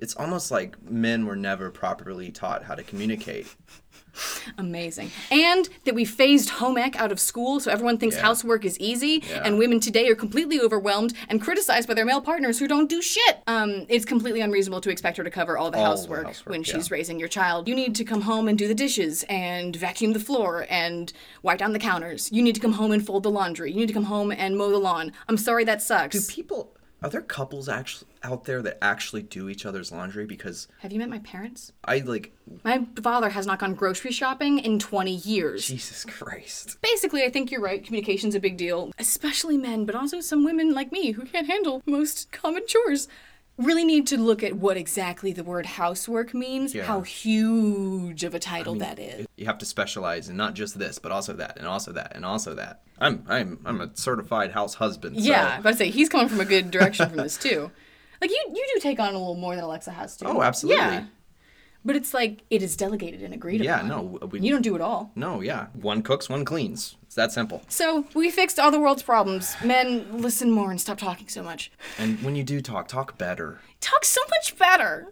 it's 0.02 0.16
almost 0.16 0.52
like 0.52 0.82
men 0.90 1.26
were 1.26 1.36
never 1.36 1.70
properly 1.70 2.32
taught 2.32 2.64
how 2.64 2.76
to 2.76 2.84
communicate. 2.84 3.48
Amazing. 4.58 5.10
And 5.32 5.70
that 5.86 5.96
we 5.96 6.04
phased 6.04 6.50
home 6.50 6.78
ec 6.78 7.00
out 7.00 7.14
of 7.14 7.20
school 7.20 7.62
so 7.62 7.72
everyone 7.72 7.98
thinks 7.98 8.18
Yeah. 8.18 8.24
housework 8.24 8.66
is 8.66 8.78
easy 8.80 9.24
Yeah. 9.30 9.44
and 9.46 9.58
women 9.58 9.80
today 9.80 10.10
are 10.10 10.16
completely 10.16 10.60
overwhelmed 10.60 11.14
and 11.30 11.42
criticized 11.42 11.88
by 11.88 11.94
their 11.94 12.04
male 12.04 12.20
partners 12.20 12.60
who 12.60 12.68
don't 12.68 12.90
do 12.90 13.02
shit. 13.02 13.38
Um, 13.48 13.86
it's 13.88 14.04
completely 14.04 14.42
unreasonable 14.42 14.82
to 14.82 14.90
expect 14.90 15.16
her 15.16 15.24
to 15.24 15.30
cover 15.30 15.58
all 15.58 15.72
the 15.72 15.78
All 15.78 15.84
the 15.84 15.90
housework, 15.92 16.26
housework, 16.26 16.52
when 16.52 16.64
yeah. 16.64 16.74
she's 16.74 16.92
raising 16.92 17.20
your 17.20 17.30
child. 17.30 17.70
You 17.70 17.76
need 17.76 17.96
to 17.96 18.04
come 18.04 18.22
home 18.22 18.50
and 18.50 18.58
do 18.58 18.68
the 18.68 18.76
dishes 18.76 19.24
and 19.30 19.76
vacuum 19.78 20.12
the 20.12 20.20
floor 20.20 20.66
and 20.70 21.14
wipe 21.42 21.60
down 21.60 21.72
the 21.72 21.80
counters. 21.80 22.30
You 22.34 22.42
need 22.42 22.56
to 22.56 22.62
come 22.62 22.74
home 22.74 22.92
and 22.92 23.06
fold 23.06 23.24
the 23.24 23.32
laundry. 23.32 23.72
You 23.72 23.78
need 23.78 23.88
to 23.88 23.94
come 23.94 24.06
home 24.06 24.32
and 24.32 24.58
mow 24.58 24.72
the 24.72 24.78
lawn. 24.78 25.14
I'm 25.30 25.38
sorry 25.38 25.64
that 25.66 25.82
sucks. 25.82 26.28
Do 26.28 26.34
people, 26.34 26.76
are 27.02 27.10
there 27.10 27.22
couples 27.22 27.70
actually 27.70 28.10
out 28.24 28.44
there 28.46 28.62
that 28.62 28.78
actually 28.84 29.24
do 29.24 29.50
each 29.50 29.66
other's 29.66 29.92
laundry? 29.92 30.26
Because 30.26 30.68
Have 30.80 30.92
you 30.92 31.00
met 31.00 31.10
my 31.10 31.20
parents? 31.20 31.72
I 31.86 32.00
like, 32.00 32.36
My 32.64 32.86
father 33.02 33.30
has 33.30 33.46
not 33.48 33.60
gone 33.60 33.74
grocery 33.74 34.12
shopping 34.12 34.60
in 34.60 34.80
20 34.80 35.12
years. 35.12 35.68
Jesus 35.68 36.06
Christ. 36.06 36.78
Basically, 36.82 37.24
I 37.24 37.30
think 37.30 37.52
you're 37.52 37.62
right. 37.62 37.84
Communication's 37.84 38.36
a 38.36 38.40
big 38.40 38.58
deal, 38.58 38.92
especially 39.00 39.58
men, 39.58 39.86
but 39.86 39.96
also 39.96 40.20
some 40.22 40.44
women 40.44 40.74
like 40.74 40.92
me 40.92 41.12
who 41.12 41.26
can't 41.26 41.48
handle 41.48 41.82
most 41.86 42.32
common 42.32 42.64
chores. 42.68 43.08
Really 43.58 43.84
need 43.84 44.08
to 44.08 44.18
look 44.18 44.42
at 44.44 44.54
what 44.54 44.78
exactly 44.78 45.34
the 45.34 45.44
word 45.44 45.66
housework 45.66 46.34
means, 46.34 46.74
Yeah. 46.74 46.84
how 46.86 47.02
huge 47.02 48.24
of 48.24 48.34
a 48.34 48.40
title 48.40 48.76
that 48.76 48.98
is. 48.98 49.28
You 49.36 49.46
have 49.46 49.58
to 49.60 49.66
specialize 49.66 50.30
in 50.30 50.38
not 50.38 50.56
just 50.56 50.80
this, 50.80 50.98
but 50.98 51.12
also 51.12 51.34
that, 51.34 51.58
and 51.58 51.68
also 51.68 51.92
that, 51.92 52.16
and 52.16 52.26
also 52.26 52.56
that. 52.56 52.82
I'm, 53.00 53.24
I'm, 53.28 53.60
I'm 53.66 53.82
a 53.82 53.90
certified 53.96 54.52
house 54.52 54.76
husband. 54.76 55.18
so- 55.18 55.24
Yeah, 55.24 55.60
but 55.62 55.74
I 55.74 55.78
say 55.78 55.90
he's 55.90 56.10
coming 56.10 56.28
from 56.30 56.40
a 56.40 56.46
good 56.46 56.72
direction 56.72 57.10
from 57.10 57.18
this 57.18 57.38
too. 57.38 57.72
Like 58.22 58.30
you, 58.30 58.44
you 58.54 58.66
do 58.76 58.80
take 58.80 59.00
on 59.00 59.10
a 59.10 59.18
little 59.18 59.36
more 59.36 59.56
than 59.56 59.64
Alexa 59.64 59.92
has 59.92 60.16
to. 60.18 60.28
Oh, 60.28 60.42
absolutely. 60.44 60.80
Yeah, 60.84 61.06
but 61.84 61.96
it's 61.96 62.14
like 62.14 62.44
it 62.52 62.62
is 62.62 62.76
delegated 62.78 63.24
and 63.24 63.34
agreed 63.34 63.62
Yeah, 63.64 63.78
upon. 63.78 63.90
Yeah, 63.90 63.96
no, 63.96 64.02
we- 64.28 64.40
you 64.42 64.52
don't 64.52 64.62
do 64.62 64.76
it 64.76 64.82
all. 64.82 65.12
No, 65.16 65.42
yeah. 65.42 65.68
One 65.74 66.04
cooks, 66.04 66.30
one 66.30 66.46
cleans. 66.46 66.96
It's 67.04 67.16
that 67.16 67.32
simple. 67.32 67.64
So 67.68 68.06
we 68.14 68.30
fixed 68.30 68.60
all 68.60 68.70
the 68.72 68.80
world's 68.80 69.02
problems. 69.04 69.56
Men, 69.64 70.06
listen 70.22 70.52
more 70.52 70.70
and 70.70 70.80
stop 70.80 71.00
talking 71.00 71.28
so 71.28 71.42
much. 71.42 71.72
And 71.98 72.22
when 72.24 72.36
you 72.36 72.44
do 72.44 72.62
talk, 72.62 72.88
talk 72.88 73.18
better. 73.18 73.60
talk 73.82 74.06
so 74.06 74.22
much 74.30 74.56
better. 74.58 75.12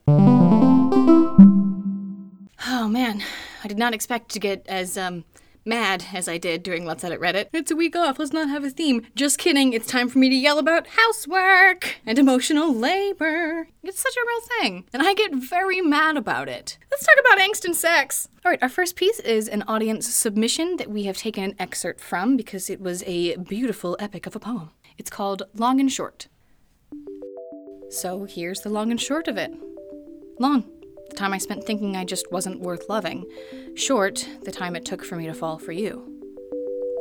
Oh 2.68 2.88
man, 2.88 3.24
I 3.64 3.68
did 3.68 3.78
not 3.80 3.94
expect 3.94 4.30
to 4.34 4.40
get 4.40 4.66
as 4.68 4.98
um 4.98 5.24
mad 5.66 6.06
as 6.14 6.28
I 6.28 6.38
did 6.38 6.64
during 6.64 6.86
Let's 6.86 7.04
Edit 7.04 7.20
Reddit. 7.20 7.48
It's 7.54 7.72
a 7.72 7.76
week 7.76 7.96
off, 7.96 8.20
let's 8.20 8.34
not 8.34 8.50
have 8.50 8.64
a 8.64 8.70
theme. 8.70 9.06
Just 9.16 9.38
kidding, 9.38 9.74
it's 9.74 9.88
time 9.88 10.10
for 10.10 10.20
me 10.20 10.30
to 10.30 10.36
yell 10.36 10.58
about 10.58 10.88
housework 10.88 11.98
and 12.06 12.18
emotional 12.18 12.74
labor. 12.74 13.68
It's 13.84 14.02
such 14.02 14.16
a 14.16 14.26
real 14.28 14.42
thing, 14.42 14.86
and 14.94 15.04
I 15.04 15.14
get 15.14 15.34
very 15.34 15.82
mad 15.82 16.18
about 16.18 16.50
it. 16.50 16.78
Let's 16.92 17.06
talk 17.06 17.16
about 17.20 17.40
angst 17.40 17.66
and 17.66 17.76
sex. 17.76 18.28
All 18.46 18.52
right, 18.52 18.62
our 18.64 18.70
first 18.70 18.96
piece 18.96 19.20
is 19.20 19.48
an 19.48 19.64
audience 19.68 20.08
submission 20.08 20.78
that 20.78 20.90
we 20.90 21.04
have 21.04 21.18
taken 21.18 21.44
an 21.44 21.56
excerpt 21.60 22.00
from 22.00 22.38
because 22.38 22.70
it 22.70 22.82
was 22.82 23.04
a 23.06 23.36
beautiful 23.38 23.98
epic 24.00 24.26
of 24.26 24.36
a 24.36 24.40
poem. 24.40 24.72
It's 24.98 25.10
called 25.10 25.44
Long 25.54 25.80
and 25.80 25.92
Short. 25.92 26.28
So 27.90 28.26
here's 28.26 28.62
the 28.62 28.70
long 28.70 28.92
and 28.92 29.02
short 29.02 29.28
of 29.28 29.38
it. 29.38 29.52
Long, 30.40 30.70
the 31.10 31.16
time 31.16 31.34
I 31.34 31.38
spent 31.38 31.64
thinking 31.64 31.96
I 31.96 32.06
just 32.06 32.32
wasn't 32.32 32.62
worth 32.62 32.90
loving. 32.90 33.26
Short, 33.74 34.28
the 34.44 34.52
time 34.52 34.76
it 34.76 34.86
took 34.86 35.04
for 35.04 35.16
me 35.16 35.26
to 35.28 35.34
fall 35.34 35.58
for 35.58 35.72
you. 35.72 36.04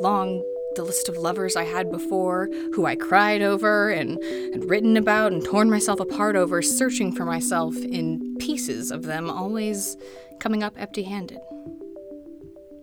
Long, 0.00 0.42
the 0.76 0.84
list 0.84 1.08
of 1.08 1.16
lovers 1.16 1.56
I 1.56 1.64
had 1.64 1.90
before, 1.90 2.48
who 2.74 2.86
I 2.86 2.94
cried 2.94 3.42
over 3.42 3.90
and 3.90 4.22
had 4.52 4.70
written 4.70 4.96
about 4.96 5.32
and 5.32 5.44
torn 5.44 5.70
myself 5.70 5.98
apart 5.98 6.36
over, 6.36 6.62
searching 6.62 7.12
for 7.12 7.24
myself 7.24 7.76
in 7.76 8.36
pieces 8.38 8.90
of 8.90 9.02
them, 9.02 9.28
always 9.28 9.96
coming 10.38 10.62
up 10.62 10.74
empty 10.78 11.02
handed. 11.02 11.40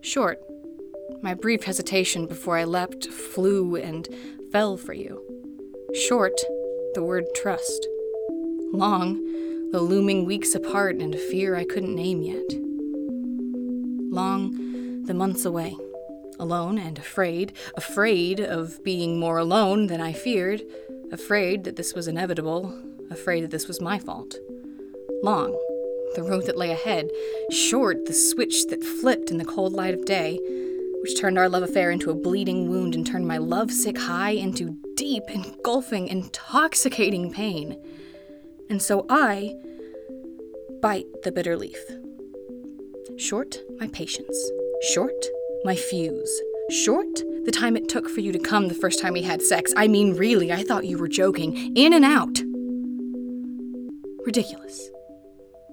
Short, 0.02 0.40
my 1.22 1.34
brief 1.34 1.64
hesitation 1.64 2.26
before 2.26 2.58
I 2.58 2.64
leapt, 2.64 3.06
flew, 3.06 3.76
and 3.76 4.08
fell 4.52 4.76
for 4.76 4.92
you. 4.92 5.22
Short, 5.94 6.38
the 6.94 7.02
word 7.02 7.24
trust. 7.34 7.88
Long, 8.72 9.16
the 9.72 9.80
looming 9.80 10.24
weeks 10.24 10.54
apart 10.54 10.96
and 10.96 11.14
a 11.14 11.18
fear 11.18 11.56
I 11.56 11.64
couldn't 11.64 11.94
name 11.94 12.22
yet. 12.22 12.46
Long, 14.12 15.02
the 15.04 15.14
months 15.14 15.44
away, 15.44 15.76
alone 16.38 16.78
and 16.78 16.98
afraid, 16.98 17.52
afraid 17.76 18.40
of 18.40 18.82
being 18.84 19.18
more 19.18 19.38
alone 19.38 19.88
than 19.88 20.00
I 20.00 20.12
feared, 20.12 20.62
afraid 21.10 21.64
that 21.64 21.76
this 21.76 21.94
was 21.94 22.08
inevitable, 22.08 22.72
afraid 23.10 23.42
that 23.42 23.50
this 23.50 23.68
was 23.68 23.80
my 23.80 23.98
fault. 23.98 24.36
Long, 25.22 25.52
the 26.14 26.22
road 26.22 26.46
that 26.46 26.56
lay 26.56 26.70
ahead, 26.70 27.10
short, 27.50 28.06
the 28.06 28.14
switch 28.14 28.66
that 28.68 28.84
flipped 28.84 29.30
in 29.30 29.38
the 29.38 29.44
cold 29.44 29.72
light 29.72 29.94
of 29.94 30.04
day, 30.04 30.38
which 31.02 31.20
turned 31.20 31.38
our 31.38 31.48
love 31.48 31.62
affair 31.62 31.90
into 31.90 32.10
a 32.10 32.14
bleeding 32.14 32.68
wound 32.68 32.94
and 32.94 33.06
turned 33.06 33.26
my 33.26 33.38
lovesick 33.38 33.98
high 33.98 34.30
into 34.30 34.76
deep, 34.94 35.24
engulfing, 35.28 36.08
intoxicating 36.08 37.32
pain. 37.32 37.76
And 38.68 38.82
so 38.82 39.06
I 39.08 39.54
bite 40.82 41.06
the 41.22 41.32
bitter 41.32 41.56
leaf. 41.56 41.78
Short, 43.16 43.58
my 43.78 43.88
patience. 43.88 44.50
Short, 44.92 45.26
my 45.64 45.74
fuse. 45.74 46.42
Short, 46.70 47.22
the 47.44 47.52
time 47.52 47.76
it 47.76 47.88
took 47.88 48.08
for 48.08 48.20
you 48.20 48.32
to 48.32 48.38
come 48.38 48.68
the 48.68 48.74
first 48.74 49.00
time 49.00 49.12
we 49.12 49.22
had 49.22 49.40
sex. 49.40 49.72
I 49.76 49.88
mean, 49.88 50.14
really, 50.14 50.52
I 50.52 50.64
thought 50.64 50.84
you 50.84 50.98
were 50.98 51.08
joking. 51.08 51.76
In 51.76 51.92
and 51.92 52.04
out. 52.04 52.40
Ridiculous. 54.26 54.90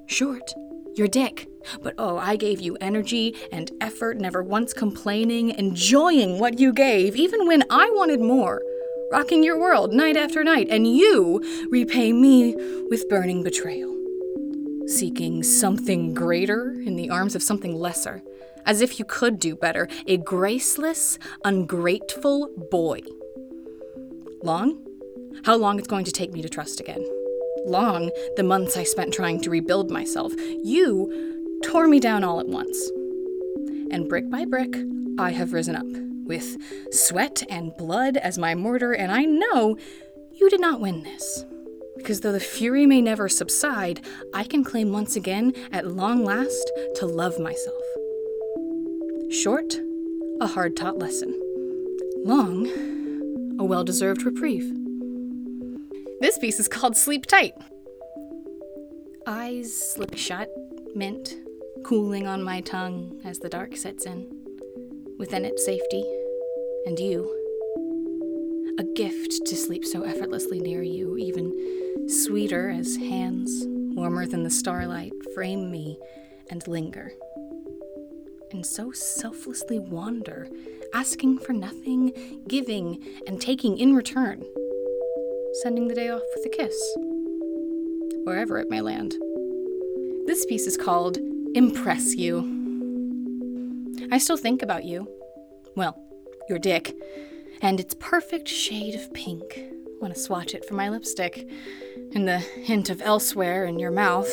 Short, 0.06 0.54
your 0.96 1.08
dick. 1.08 1.48
But 1.82 1.96
oh, 1.98 2.18
I 2.18 2.36
gave 2.36 2.62
you 2.62 2.78
energy 2.80 3.36
and 3.52 3.72
effort, 3.82 4.20
never 4.20 4.44
once 4.44 4.74
complaining, 4.74 5.50
enjoying 5.52 6.40
what 6.40 6.60
you 6.60 6.72
gave, 6.72 7.16
even 7.16 7.48
when 7.48 7.64
I 7.70 7.90
wanted 7.96 8.22
more. 8.22 8.62
Rocking 9.14 9.44
your 9.44 9.60
world 9.60 9.94
night 9.94 10.18
after 10.18 10.44
night, 10.44 10.70
and 10.72 10.88
you 10.88 11.40
repay 11.70 12.12
me 12.12 12.56
with 12.90 13.08
burning 13.10 13.44
betrayal. 13.44 13.96
Seeking 14.88 15.44
something 15.44 16.16
greater 16.16 16.72
in 16.72 16.96
the 16.96 17.12
arms 17.12 17.36
of 17.36 17.44
something 17.44 17.76
lesser, 17.76 18.24
as 18.66 18.82
if 18.82 18.98
you 18.98 19.06
could 19.06 19.38
do 19.38 19.56
better. 19.56 19.88
A 20.08 20.18
graceless, 20.18 21.20
ungrateful 21.46 22.50
boy. 22.72 23.02
Long? 24.42 24.84
How 25.46 25.58
long 25.58 25.78
it's 25.78 25.88
going 25.88 26.06
to 26.06 26.12
take 26.12 26.34
me 26.34 26.42
to 26.42 26.50
trust 26.50 26.80
again? 26.80 27.06
Long 27.68 28.10
the 28.36 28.42
months 28.42 28.76
I 28.78 28.84
spent 28.84 29.14
trying 29.14 29.42
to 29.42 29.52
rebuild 29.52 29.92
myself. 29.92 30.34
You 30.64 31.60
tore 31.64 31.88
me 31.88 32.00
down 32.00 32.24
all 32.24 32.40
at 32.40 32.48
once. 32.48 32.90
And 33.92 34.10
brick 34.10 34.32
by 34.32 34.46
brick, 34.46 34.76
I 35.20 35.30
have 35.34 35.54
risen 35.54 35.76
up, 35.76 35.86
with 36.26 36.58
sweat 36.94 37.44
and 37.50 37.76
blood 37.78 38.18
as 38.18 38.38
my 38.38 38.56
mortar, 38.56 38.94
and 38.94 39.12
I 39.12 39.26
know 39.26 39.78
you 40.32 40.50
did 40.50 40.62
not 40.62 40.80
win 40.80 41.04
this. 41.04 41.46
Because 41.96 42.22
though 42.22 42.32
the 42.32 42.40
fury 42.40 42.86
may 42.86 43.02
never 43.02 43.30
subside, 43.30 44.06
I 44.34 44.44
can 44.44 44.64
claim 44.64 44.92
once 44.92 45.16
again, 45.16 45.54
at 45.72 45.88
long 45.88 46.26
last, 46.26 46.72
to 46.96 47.06
love 47.06 47.40
myself. 47.40 47.84
Short, 49.32 49.76
a 50.42 50.48
hard 50.48 50.76
taught 50.76 50.98
lesson. 50.98 51.40
Long, 52.26 52.68
a 53.60 53.64
well 53.64 53.84
deserved 53.84 54.24
reprieve. 54.24 54.74
This 56.20 56.38
piece 56.38 56.60
is 56.60 56.68
called 56.68 56.98
Sleep 56.98 57.26
Tight. 57.26 57.54
Eyes 59.26 59.74
slip 59.74 60.18
shut, 60.18 60.50
mint, 60.96 61.36
cooling 61.84 62.28
on 62.28 62.44
my 62.44 62.62
tongue 62.62 63.22
as 63.24 63.40
the 63.40 63.50
dark 63.50 63.78
sets 63.78 64.06
in. 64.06 64.43
Within 65.18 65.46
its 65.46 65.66
safety, 65.66 66.04
and 66.86 67.00
you. 67.00 67.30
A 68.80 68.84
gift 68.84 69.46
to 69.46 69.56
sleep 69.56 69.86
so 69.86 70.04
effortlessly 70.04 70.60
near 70.60 70.84
you, 70.84 71.18
even 71.18 72.08
sweeter 72.08 72.70
as 72.70 72.96
hands, 72.96 73.66
warmer 73.96 74.26
than 74.26 74.44
the 74.44 74.50
starlight, 74.50 75.14
frame 75.34 75.72
me 75.72 76.00
and 76.50 76.68
linger. 76.68 77.12
And 78.52 78.66
so 78.66 78.92
selflessly 78.92 79.80
wander, 79.80 80.48
asking 80.94 81.40
for 81.40 81.54
nothing, 81.54 82.44
giving 82.48 83.04
and 83.28 83.42
taking 83.42 83.78
in 83.78 83.96
return 83.96 84.44
sending 85.62 85.88
the 85.88 85.96
day 85.96 86.10
off 86.10 86.24
with 86.36 86.46
a 86.46 86.50
kiss, 86.50 86.76
wherever 88.24 88.58
it 88.58 88.70
may 88.70 88.82
land. 88.82 89.16
This 90.26 90.46
piece 90.46 90.66
is 90.66 90.78
called 90.78 91.20
Impress 91.54 92.16
You. 92.16 92.53
I 94.14 94.20
still 94.20 94.38
think 94.38 94.62
about 94.62 94.84
you. 94.84 95.10
Well, 95.76 95.98
your 96.48 96.60
dick. 96.60 96.94
And 97.64 97.80
its 97.80 97.96
perfect 97.96 98.48
shade 98.48 98.94
of 98.94 99.12
pink. 99.12 99.60
Want 100.00 100.14
to 100.14 100.20
swatch 100.20 100.54
it 100.54 100.66
for 100.66 100.76
my 100.76 100.88
lipstick. 100.88 101.50
And 102.14 102.28
the 102.28 102.38
hint 102.38 102.92
of 102.92 103.02
elsewhere 103.02 103.66
in 103.66 103.80
your 103.80 103.90
mouth, 103.90 104.32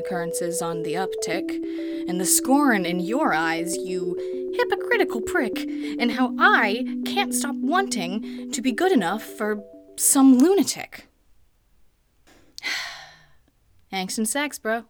occurrences 0.00 0.60
on 0.60 0.82
the 0.82 0.94
uptick. 0.94 1.48
And 2.08 2.20
the 2.20 2.26
scorn 2.26 2.84
in 2.84 2.98
your 2.98 3.32
eyes, 3.32 3.76
you 3.76 4.16
hypocritical 4.56 5.20
prick. 5.20 5.60
And 5.60 6.10
how 6.10 6.34
I 6.36 6.84
can't 7.06 7.32
stop 7.32 7.54
wanting 7.54 8.50
to 8.50 8.60
be 8.60 8.72
good 8.72 8.90
enough 8.90 9.22
for 9.22 9.62
some 9.94 10.38
lunatic. 10.38 11.06
Angst 13.92 14.18
and 14.18 14.28
sex, 14.28 14.58
bro. 14.58 14.86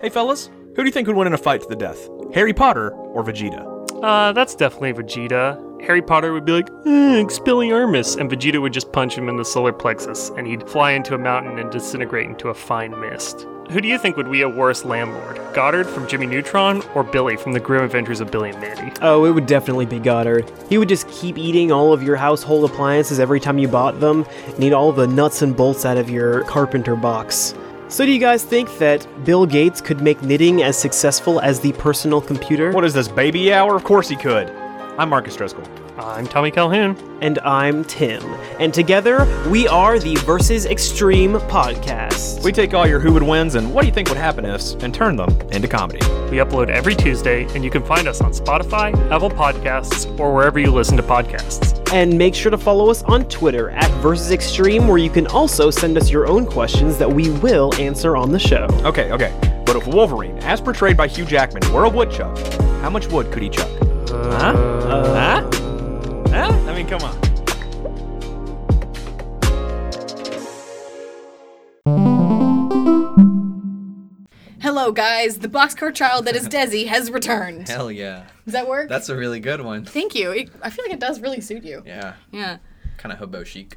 Hey 0.00 0.08
fellas, 0.08 0.48
who 0.78 0.84
do 0.84 0.88
you 0.88 0.92
think 0.92 1.08
would 1.08 1.16
win 1.16 1.26
in 1.26 1.32
a 1.32 1.38
fight 1.38 1.60
to 1.60 1.68
the 1.68 1.74
death? 1.74 2.08
Harry 2.32 2.52
Potter 2.52 2.92
or 2.92 3.24
Vegeta? 3.24 3.66
Uh, 4.00 4.30
that's 4.30 4.54
definitely 4.54 4.92
Vegeta. 4.92 5.82
Harry 5.82 6.00
Potter 6.00 6.32
would 6.32 6.44
be 6.44 6.52
like, 6.52 6.68
eh, 6.86 7.20
Expelliarmus, 7.20 8.16
and 8.16 8.30
Vegeta 8.30 8.62
would 8.62 8.72
just 8.72 8.92
punch 8.92 9.18
him 9.18 9.28
in 9.28 9.36
the 9.36 9.44
solar 9.44 9.72
plexus, 9.72 10.30
and 10.36 10.46
he'd 10.46 10.68
fly 10.68 10.92
into 10.92 11.16
a 11.16 11.18
mountain 11.18 11.58
and 11.58 11.72
disintegrate 11.72 12.28
into 12.28 12.50
a 12.50 12.54
fine 12.54 12.96
mist. 13.00 13.44
Who 13.70 13.80
do 13.80 13.88
you 13.88 13.98
think 13.98 14.16
would 14.16 14.30
be 14.30 14.42
a 14.42 14.48
worse 14.48 14.84
landlord? 14.84 15.40
Goddard 15.52 15.88
from 15.88 16.06
Jimmy 16.06 16.26
Neutron 16.26 16.80
or 16.94 17.02
Billy 17.02 17.36
from 17.36 17.54
The 17.54 17.60
Grim 17.60 17.82
Adventures 17.82 18.20
of 18.20 18.30
Billy 18.30 18.50
and 18.50 18.60
Mandy? 18.60 18.92
Oh, 19.02 19.24
it 19.24 19.32
would 19.32 19.46
definitely 19.46 19.86
be 19.86 19.98
Goddard. 19.98 20.48
He 20.68 20.78
would 20.78 20.88
just 20.88 21.08
keep 21.08 21.36
eating 21.36 21.72
all 21.72 21.92
of 21.92 22.04
your 22.04 22.14
household 22.14 22.70
appliances 22.70 23.18
every 23.18 23.40
time 23.40 23.58
you 23.58 23.66
bought 23.66 23.98
them, 23.98 24.24
and 24.46 24.62
eat 24.62 24.72
all 24.72 24.92
the 24.92 25.08
nuts 25.08 25.42
and 25.42 25.56
bolts 25.56 25.84
out 25.84 25.96
of 25.96 26.08
your 26.08 26.44
carpenter 26.44 26.94
box. 26.94 27.52
So, 27.90 28.04
do 28.04 28.12
you 28.12 28.18
guys 28.18 28.44
think 28.44 28.76
that 28.76 29.06
Bill 29.24 29.46
Gates 29.46 29.80
could 29.80 30.02
make 30.02 30.20
knitting 30.22 30.62
as 30.62 30.76
successful 30.76 31.40
as 31.40 31.58
the 31.58 31.72
personal 31.72 32.20
computer? 32.20 32.70
What 32.70 32.84
is 32.84 32.92
this, 32.92 33.08
baby 33.08 33.50
hour? 33.50 33.76
Of 33.76 33.84
course 33.84 34.10
he 34.10 34.16
could. 34.16 34.52
I'm 34.98 35.10
Marcus 35.10 35.36
Driscoll. 35.36 35.62
I'm 35.96 36.26
Tommy 36.26 36.50
Calhoun. 36.50 36.96
And 37.20 37.38
I'm 37.44 37.84
Tim. 37.84 38.20
And 38.58 38.74
together, 38.74 39.28
we 39.48 39.68
are 39.68 40.00
the 40.00 40.16
Versus 40.16 40.66
Extreme 40.66 41.34
podcast. 41.34 42.42
We 42.42 42.50
take 42.50 42.74
all 42.74 42.84
your 42.84 42.98
who 42.98 43.12
would 43.12 43.22
wins 43.22 43.54
and 43.54 43.72
what 43.72 43.82
do 43.82 43.86
you 43.86 43.94
think 43.94 44.08
would 44.08 44.18
happen 44.18 44.44
ifs 44.44 44.72
and 44.80 44.92
turn 44.92 45.14
them 45.14 45.30
into 45.52 45.68
comedy. 45.68 46.00
We 46.32 46.38
upload 46.38 46.68
every 46.68 46.96
Tuesday, 46.96 47.44
and 47.54 47.62
you 47.62 47.70
can 47.70 47.84
find 47.84 48.08
us 48.08 48.20
on 48.20 48.32
Spotify, 48.32 48.92
Apple 49.08 49.30
Podcasts, 49.30 50.18
or 50.18 50.34
wherever 50.34 50.58
you 50.58 50.72
listen 50.72 50.96
to 50.96 51.02
podcasts. 51.04 51.80
And 51.92 52.18
make 52.18 52.34
sure 52.34 52.50
to 52.50 52.58
follow 52.58 52.90
us 52.90 53.04
on 53.04 53.28
Twitter 53.28 53.70
at 53.70 53.90
Versus 54.02 54.32
Extreme, 54.32 54.88
where 54.88 54.98
you 54.98 55.10
can 55.10 55.28
also 55.28 55.70
send 55.70 55.96
us 55.96 56.10
your 56.10 56.26
own 56.26 56.44
questions 56.44 56.98
that 56.98 57.08
we 57.08 57.30
will 57.38 57.72
answer 57.76 58.16
on 58.16 58.32
the 58.32 58.38
show. 58.40 58.66
Okay, 58.82 59.12
okay. 59.12 59.32
But 59.64 59.76
if 59.76 59.86
Wolverine, 59.86 60.38
as 60.38 60.60
portrayed 60.60 60.96
by 60.96 61.06
Hugh 61.06 61.24
Jackman, 61.24 61.72
were 61.72 61.84
a 61.84 61.88
woodchuck, 61.88 62.36
how 62.82 62.90
much 62.90 63.06
wood 63.06 63.30
could 63.30 63.44
he 63.44 63.48
chuck? 63.48 63.87
Huh? 64.10 64.52
Uh, 64.86 65.14
huh? 65.14 65.50
Huh? 66.30 66.70
I 66.70 66.74
mean, 66.74 66.86
come 66.88 67.02
on. 67.02 67.18
Hello, 74.60 74.92
guys. 74.92 75.38
The 75.38 75.48
boxcar 75.48 75.94
child 75.94 76.24
that 76.26 76.36
is 76.36 76.48
Desi 76.48 76.86
has 76.86 77.10
returned. 77.10 77.68
Hell 77.68 77.90
yeah. 77.90 78.24
Does 78.44 78.52
that 78.52 78.68
work? 78.68 78.88
That's 78.88 79.08
a 79.08 79.16
really 79.16 79.40
good 79.40 79.60
one. 79.60 79.84
Thank 79.84 80.14
you. 80.14 80.30
It, 80.30 80.50
I 80.62 80.70
feel 80.70 80.84
like 80.84 80.92
it 80.92 81.00
does 81.00 81.20
really 81.20 81.40
suit 81.40 81.64
you. 81.64 81.82
Yeah. 81.86 82.14
Yeah. 82.32 82.58
Kind 82.96 83.12
of 83.12 83.18
hobo 83.18 83.44
chic. 83.44 83.76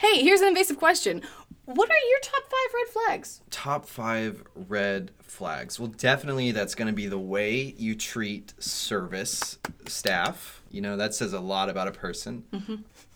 Hey, 0.00 0.22
here's 0.22 0.40
an 0.40 0.48
invasive 0.48 0.78
question. 0.78 1.22
What 1.66 1.90
are 1.90 2.08
your 2.08 2.18
top 2.22 2.42
five 2.44 2.74
red 2.74 2.88
flags? 2.88 3.40
Top 3.50 3.86
five 3.86 4.42
red 4.54 5.10
flags. 5.22 5.78
Well, 5.80 5.88
definitely 5.88 6.52
that's 6.52 6.74
going 6.74 6.86
to 6.86 6.92
be 6.94 7.06
the 7.08 7.18
way 7.18 7.74
you 7.76 7.94
treat 7.94 8.54
service 8.58 9.58
staff. 9.86 10.62
You 10.70 10.80
know, 10.80 10.96
that 10.96 11.14
says 11.14 11.32
a 11.32 11.40
lot 11.40 11.68
about 11.68 11.88
a 11.88 11.92
person. 11.92 12.44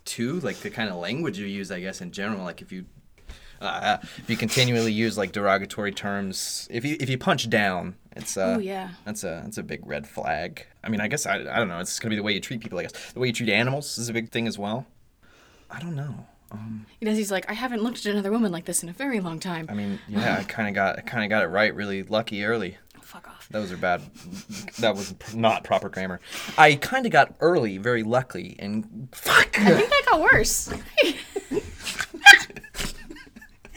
Two, 0.04 0.40
like 0.40 0.56
the 0.58 0.70
kind 0.70 0.88
of 0.90 0.96
language 0.96 1.38
you 1.38 1.46
use, 1.46 1.70
I 1.70 1.80
guess, 1.80 2.00
in 2.00 2.10
general. 2.12 2.44
Like 2.44 2.60
if 2.62 2.72
you. 2.72 2.84
Uh, 3.60 3.98
if 4.16 4.24
you 4.30 4.38
continually 4.38 4.90
use 4.90 5.18
like 5.18 5.32
derogatory 5.32 5.92
terms, 5.92 6.66
if 6.70 6.82
you 6.82 6.96
if 6.98 7.10
you 7.10 7.18
punch 7.18 7.50
down, 7.50 7.94
it's 8.16 8.38
uh, 8.38 8.54
Oh, 8.56 8.58
yeah. 8.58 8.88
that's 9.04 9.22
a 9.22 9.42
that's 9.44 9.58
a 9.58 9.62
big 9.62 9.86
red 9.86 10.06
flag. 10.08 10.66
I 10.82 10.88
mean, 10.88 10.98
I 11.02 11.08
guess 11.08 11.26
I, 11.26 11.34
I 11.40 11.58
don't 11.58 11.68
know. 11.68 11.78
It's 11.78 11.98
gonna 11.98 12.08
be 12.08 12.16
the 12.16 12.22
way 12.22 12.32
you 12.32 12.40
treat 12.40 12.62
people. 12.62 12.78
I 12.78 12.84
guess 12.84 13.12
the 13.12 13.20
way 13.20 13.26
you 13.26 13.34
treat 13.34 13.50
animals 13.50 13.98
is 13.98 14.08
a 14.08 14.14
big 14.14 14.30
thing 14.30 14.46
as 14.48 14.58
well. 14.58 14.86
I 15.70 15.78
don't 15.78 15.94
know. 15.94 16.26
Um, 16.50 16.86
Desi's 17.02 17.30
like, 17.30 17.48
I 17.48 17.54
haven't 17.54 17.82
looked 17.82 18.04
at 18.06 18.12
another 18.12 18.30
woman 18.30 18.50
like 18.52 18.64
this 18.64 18.82
in 18.82 18.88
a 18.88 18.92
very 18.92 19.20
long 19.20 19.38
time. 19.38 19.66
I 19.68 19.74
mean, 19.74 19.98
yeah, 20.08 20.38
I 20.40 20.44
kind 20.44 20.68
of 20.68 20.74
got 20.74 20.98
I 20.98 21.02
kind 21.02 21.24
of 21.24 21.30
got 21.30 21.42
it 21.42 21.48
right. 21.48 21.74
Really 21.74 22.02
lucky 22.02 22.44
early. 22.44 22.78
Fuck 23.00 23.28
off. 23.28 23.48
Those 23.50 23.72
are 23.72 23.76
bad. 23.76 24.02
That 24.78 24.94
was 24.94 25.14
not 25.34 25.64
proper 25.64 25.88
grammar. 25.88 26.20
I 26.56 26.76
kind 26.76 27.06
of 27.06 27.12
got 27.12 27.34
early, 27.40 27.78
very 27.78 28.02
lucky, 28.02 28.56
and 28.58 29.08
fuck. 29.12 29.58
I 29.60 29.74
think 29.74 29.90
that 29.90 30.02
got 30.08 30.20
worse. 30.20 30.72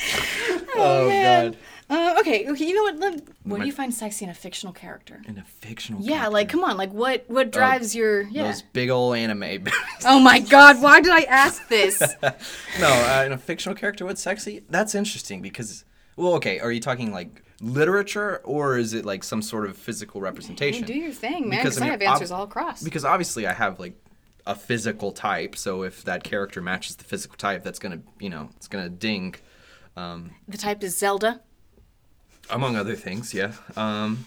Oh 0.75 1.09
god. 1.09 1.55
Oh, 1.55 1.72
Okay, 2.23 2.47
okay, 2.47 2.65
you 2.65 2.73
know 2.73 2.83
what? 2.83 2.97
Let, 2.99 3.27
what 3.43 3.59
do 3.59 3.65
you 3.65 3.73
find 3.73 3.93
sexy 3.93 4.23
in 4.23 4.31
a 4.31 4.33
fictional 4.33 4.71
character? 4.71 5.21
In 5.27 5.37
a 5.37 5.43
fictional. 5.43 6.01
Yeah, 6.01 6.11
character. 6.11 6.31
like 6.31 6.49
come 6.49 6.63
on, 6.63 6.77
like 6.77 6.93
what 6.93 7.25
what 7.27 7.51
drives 7.51 7.93
your 7.93 8.21
yeah? 8.21 8.43
those 8.43 8.61
big 8.61 8.89
old 8.89 9.15
anime. 9.17 9.65
Oh 10.05 10.19
my 10.19 10.39
god, 10.39 10.81
why 10.81 11.01
did 11.01 11.11
I 11.11 11.21
ask 11.23 11.67
this? 11.67 11.99
no, 12.79 12.87
uh, 12.87 13.23
in 13.25 13.31
a 13.33 13.37
fictional 13.37 13.75
character, 13.75 14.05
what's 14.05 14.21
sexy? 14.21 14.63
That's 14.69 14.95
interesting 14.95 15.41
because. 15.41 15.83
Well, 16.15 16.33
okay. 16.35 16.59
Are 16.59 16.71
you 16.71 16.79
talking 16.79 17.11
like 17.11 17.43
literature, 17.61 18.41
or 18.43 18.77
is 18.77 18.93
it 18.93 19.05
like 19.05 19.23
some 19.23 19.41
sort 19.41 19.65
of 19.65 19.75
physical 19.77 20.21
representation? 20.21 20.85
Do 20.85 20.93
your 20.93 21.11
thing, 21.11 21.49
man, 21.49 21.59
Because, 21.59 21.75
because 21.75 21.77
I 21.77 21.81
I, 21.81 21.89
mean, 21.89 21.91
have 21.99 22.01
answers 22.13 22.31
ob- 22.31 22.37
all 22.37 22.43
across. 22.45 22.83
Because 22.83 23.03
obviously, 23.03 23.47
I 23.47 23.53
have 23.53 23.79
like 23.79 23.95
a 24.45 24.55
physical 24.55 25.11
type. 25.11 25.55
So 25.55 25.83
if 25.83 26.03
that 26.03 26.23
character 26.23 26.61
matches 26.61 26.95
the 26.97 27.03
physical 27.03 27.37
type, 27.37 27.63
that's 27.63 27.79
gonna, 27.79 28.01
you 28.19 28.29
know, 28.29 28.49
it's 28.55 28.67
gonna 28.67 28.89
ding. 28.89 29.35
Um, 29.95 30.31
the 30.47 30.57
type 30.57 30.83
is 30.83 30.97
Zelda. 30.97 31.41
Among 32.49 32.75
other 32.75 32.95
things 32.95 33.33
yeah. 33.33 33.53
Um 33.75 34.25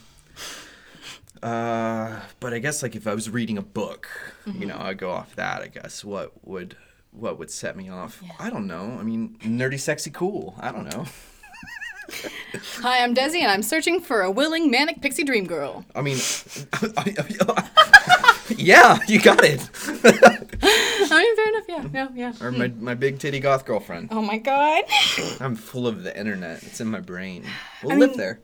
uh 1.42 2.20
but 2.40 2.54
i 2.54 2.58
guess 2.58 2.82
like 2.82 2.96
if 2.96 3.06
i 3.06 3.14
was 3.14 3.28
reading 3.28 3.58
a 3.58 3.62
book 3.62 4.08
Mm-hmm. 4.46 4.60
you 4.62 4.66
know 4.68 4.78
i'd 4.80 4.96
go 4.98 5.10
off 5.10 5.34
that 5.36 5.60
i 5.62 5.66
guess. 5.66 6.04
What 6.04 6.32
would 6.46 6.76
what 7.10 7.38
would 7.38 7.50
set 7.50 7.76
me 7.76 7.88
off? 7.88 8.22
I 8.38 8.48
don't 8.50 8.66
know. 8.66 8.96
I 9.00 9.02
mean 9.02 9.36
nerdy 9.42 9.78
sexy 9.80 10.10
cool. 10.10 10.54
I 10.60 10.70
don't 10.70 10.84
know. 10.94 11.04
Hi, 12.82 13.02
I'm 13.02 13.14
Desi, 13.14 13.40
and 13.40 13.50
I'm 13.50 13.62
searching 13.62 14.00
for 14.00 14.20
a 14.22 14.30
willing 14.30 14.70
manic 14.70 15.00
pixie 15.02 15.24
dream 15.24 15.44
girl. 15.46 15.84
i 15.96 16.00
mean 16.02 16.16
yeah 18.50 18.98
you 19.08 19.20
got 19.20 19.42
it 19.44 19.68
I 21.08 21.22
mean, 21.22 21.36
fair 21.36 21.48
enough. 21.48 21.64
Yeah, 21.68 22.08
yeah, 22.14 22.32
yeah. 22.40 22.46
or 22.46 22.50
my, 22.52 22.68
my 22.68 22.94
big 22.94 23.18
titty 23.18 23.40
goth 23.40 23.64
girlfriend 23.64 24.08
Oh 24.10 24.22
my 24.22 24.38
god. 24.38 24.84
i'm 25.40 25.54
full 25.56 25.86
of 25.86 26.02
the 26.02 26.16
internet 26.18 26.62
it's 26.62 26.80
in 26.80 26.88
my 26.88 27.00
brain 27.00 27.44
we'll 27.82 27.92
I 27.92 27.96
live 27.96 28.10
mean, 28.10 28.18
there 28.18 28.40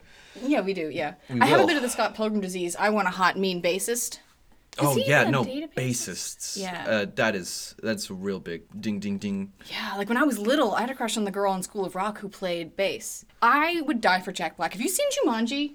yeah, 0.47 0.63
we 0.63 0.73
do. 0.73 0.89
Yeah, 0.89 1.15
We 1.29 1.43
I 1.43 1.45
have 1.45 1.59
a 1.59 1.61
will. 1.61 1.67
bit 1.69 1.77
of 1.77 1.83
the 1.83 1.91
Scott 1.91 2.15
Pilgrim 2.15 2.41
disease. 2.41 2.75
I 2.75 2.89
want 2.89 3.07
a 3.07 3.11
hot, 3.11 3.39
mean 3.39 3.61
bassist. 3.61 4.15
Is 4.15 4.19
oh 4.79 4.95
he 4.95 5.07
yeah 5.07 5.21
even 5.29 5.29
a 5.29 5.31
no 5.31 5.45
database? 5.45 5.75
bassists 5.75 6.57
Yeah. 6.59 6.85
uh, 6.89 7.07
that 7.17 7.35
is 7.37 7.75
that's 7.83 8.09
a 8.09 8.15
real 8.15 8.41
big 8.41 8.63
ding 8.81 8.99
ding 8.99 9.19
ding 9.19 9.53
Yeah, 9.71 9.95
like 9.99 10.09
when 10.09 10.17
I 10.17 10.23
was 10.23 10.39
little, 10.39 10.73
I 10.75 10.81
had 10.81 10.91
a 10.91 10.95
crush 10.95 11.19
on 11.19 11.25
the 11.25 11.31
girl 11.31 11.53
in 11.53 11.63
School 11.63 11.85
of 11.85 11.95
Rock 11.95 12.21
who 12.21 12.31
played 12.31 12.77
bass. 12.79 13.27
I 13.43 13.83
would 13.83 14.01
die 14.01 14.23
for 14.23 14.33
Jack 14.33 14.57
Black. 14.57 14.73
Have 14.73 14.81
you 14.81 14.89
seen 14.89 15.07
Jumanji? 15.23 15.75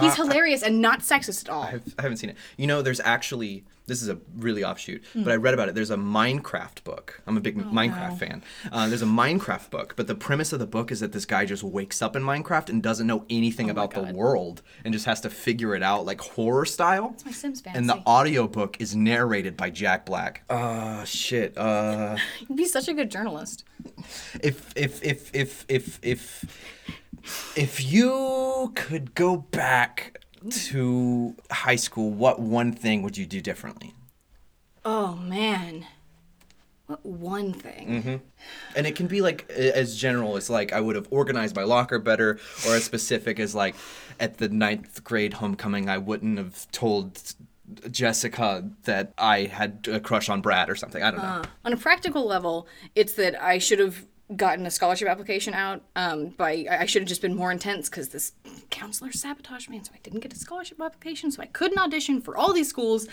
He's 0.00 0.14
hilarious 0.14 0.62
and 0.62 0.80
not 0.80 1.00
sexist 1.00 1.44
at 1.44 1.50
all. 1.50 1.62
Uh, 1.62 1.66
I've, 1.66 1.94
I 1.98 2.02
haven't 2.02 2.18
seen 2.18 2.30
it. 2.30 2.36
You 2.56 2.66
know, 2.66 2.82
there's 2.82 3.00
actually 3.00 3.64
this 3.88 4.00
is 4.02 4.08
a 4.08 4.18
really 4.36 4.62
offshoot, 4.64 5.02
but 5.14 5.32
I 5.32 5.36
read 5.36 5.54
about 5.54 5.68
it. 5.68 5.74
There's 5.74 5.90
a 5.90 5.96
Minecraft 5.96 6.84
book. 6.84 7.20
I'm 7.26 7.36
a 7.36 7.40
big 7.40 7.56
Minecraft 7.58 8.10
no. 8.10 8.16
fan. 8.16 8.42
Uh, 8.70 8.86
there's 8.88 9.02
a 9.02 9.06
Minecraft 9.06 9.70
book, 9.70 9.94
but 9.96 10.06
the 10.06 10.14
premise 10.14 10.52
of 10.52 10.60
the 10.60 10.66
book 10.66 10.92
is 10.92 11.00
that 11.00 11.12
this 11.12 11.24
guy 11.24 11.44
just 11.44 11.62
wakes 11.62 12.00
up 12.00 12.14
in 12.14 12.22
Minecraft 12.22 12.68
and 12.68 12.82
doesn't 12.82 13.06
know 13.06 13.24
anything 13.28 13.68
about 13.70 13.92
the 13.92 14.02
world 14.02 14.62
and 14.84 14.94
just 14.94 15.06
has 15.06 15.20
to 15.22 15.30
figure 15.30 15.74
it 15.74 15.82
out 15.82 16.04
like 16.06 16.20
horror 16.20 16.64
style. 16.64 17.10
It's 17.14 17.24
my 17.24 17.32
Sims 17.32 17.62
And 17.66 17.88
the 17.88 17.94
fantasy. 17.94 18.06
audiobook 18.08 18.80
is 18.80 18.94
narrated 18.94 19.56
by 19.56 19.70
Jack 19.70 20.06
Black. 20.06 20.42
Uh 20.48 21.04
shit. 21.04 21.56
Uh 21.58 22.16
You'd 22.48 22.56
be 22.56 22.66
such 22.66 22.88
a 22.88 22.94
good 22.94 23.10
journalist. 23.10 23.64
if 24.42 24.72
if 24.76 25.02
if 25.02 25.34
if 25.34 25.64
if 25.68 25.98
if 26.02 26.44
if 27.56 27.84
you 27.92 28.72
could 28.74 29.14
go 29.14 29.36
back 29.36 30.24
to 30.50 31.34
high 31.50 31.76
school, 31.76 32.10
what 32.10 32.40
one 32.40 32.72
thing 32.72 33.02
would 33.02 33.16
you 33.16 33.26
do 33.26 33.40
differently? 33.40 33.94
Oh 34.84 35.16
man. 35.16 35.86
What 36.86 37.04
one 37.04 37.52
thing? 37.52 37.88
Mm-hmm. 37.88 38.16
And 38.74 38.86
it 38.86 38.96
can 38.96 39.08
be 39.08 39.20
like 39.20 39.50
as 39.50 39.96
general 39.96 40.36
as 40.36 40.48
like 40.48 40.72
I 40.72 40.80
would 40.80 40.96
have 40.96 41.06
organized 41.10 41.54
my 41.54 41.64
locker 41.64 41.98
better, 41.98 42.38
or 42.66 42.76
as 42.76 42.84
specific 42.84 43.38
as 43.38 43.54
like 43.54 43.74
at 44.18 44.38
the 44.38 44.48
ninth 44.48 45.04
grade 45.04 45.34
homecoming 45.34 45.90
I 45.90 45.98
wouldn't 45.98 46.38
have 46.38 46.70
told 46.72 47.34
Jessica 47.90 48.70
that 48.84 49.12
I 49.18 49.42
had 49.42 49.86
a 49.92 50.00
crush 50.00 50.30
on 50.30 50.40
Brad 50.40 50.70
or 50.70 50.76
something. 50.76 51.02
I 51.02 51.10
don't 51.10 51.20
know. 51.20 51.28
Uh, 51.28 51.44
on 51.66 51.72
a 51.74 51.76
practical 51.76 52.26
level, 52.26 52.66
it's 52.94 53.12
that 53.14 53.40
I 53.42 53.58
should 53.58 53.78
have 53.78 54.06
gotten 54.36 54.66
a 54.66 54.70
scholarship 54.70 55.08
application 55.08 55.54
out. 55.54 55.82
Um, 55.96 56.28
by 56.30 56.66
I 56.70 56.82
I 56.82 56.86
should 56.86 57.02
have 57.02 57.08
just 57.08 57.22
been 57.22 57.34
more 57.34 57.50
intense 57.50 57.88
because 57.88 58.10
this 58.10 58.32
counselor 58.70 59.12
sabotaged 59.12 59.70
me, 59.70 59.78
and 59.78 59.86
so 59.86 59.92
I 59.94 59.98
didn't 60.02 60.20
get 60.20 60.32
a 60.32 60.36
scholarship 60.36 60.80
application, 60.80 61.30
so 61.30 61.42
I 61.42 61.46
couldn't 61.46 61.78
audition 61.78 62.20
for 62.20 62.36
all 62.36 62.52
these 62.52 62.68
schools. 62.68 63.08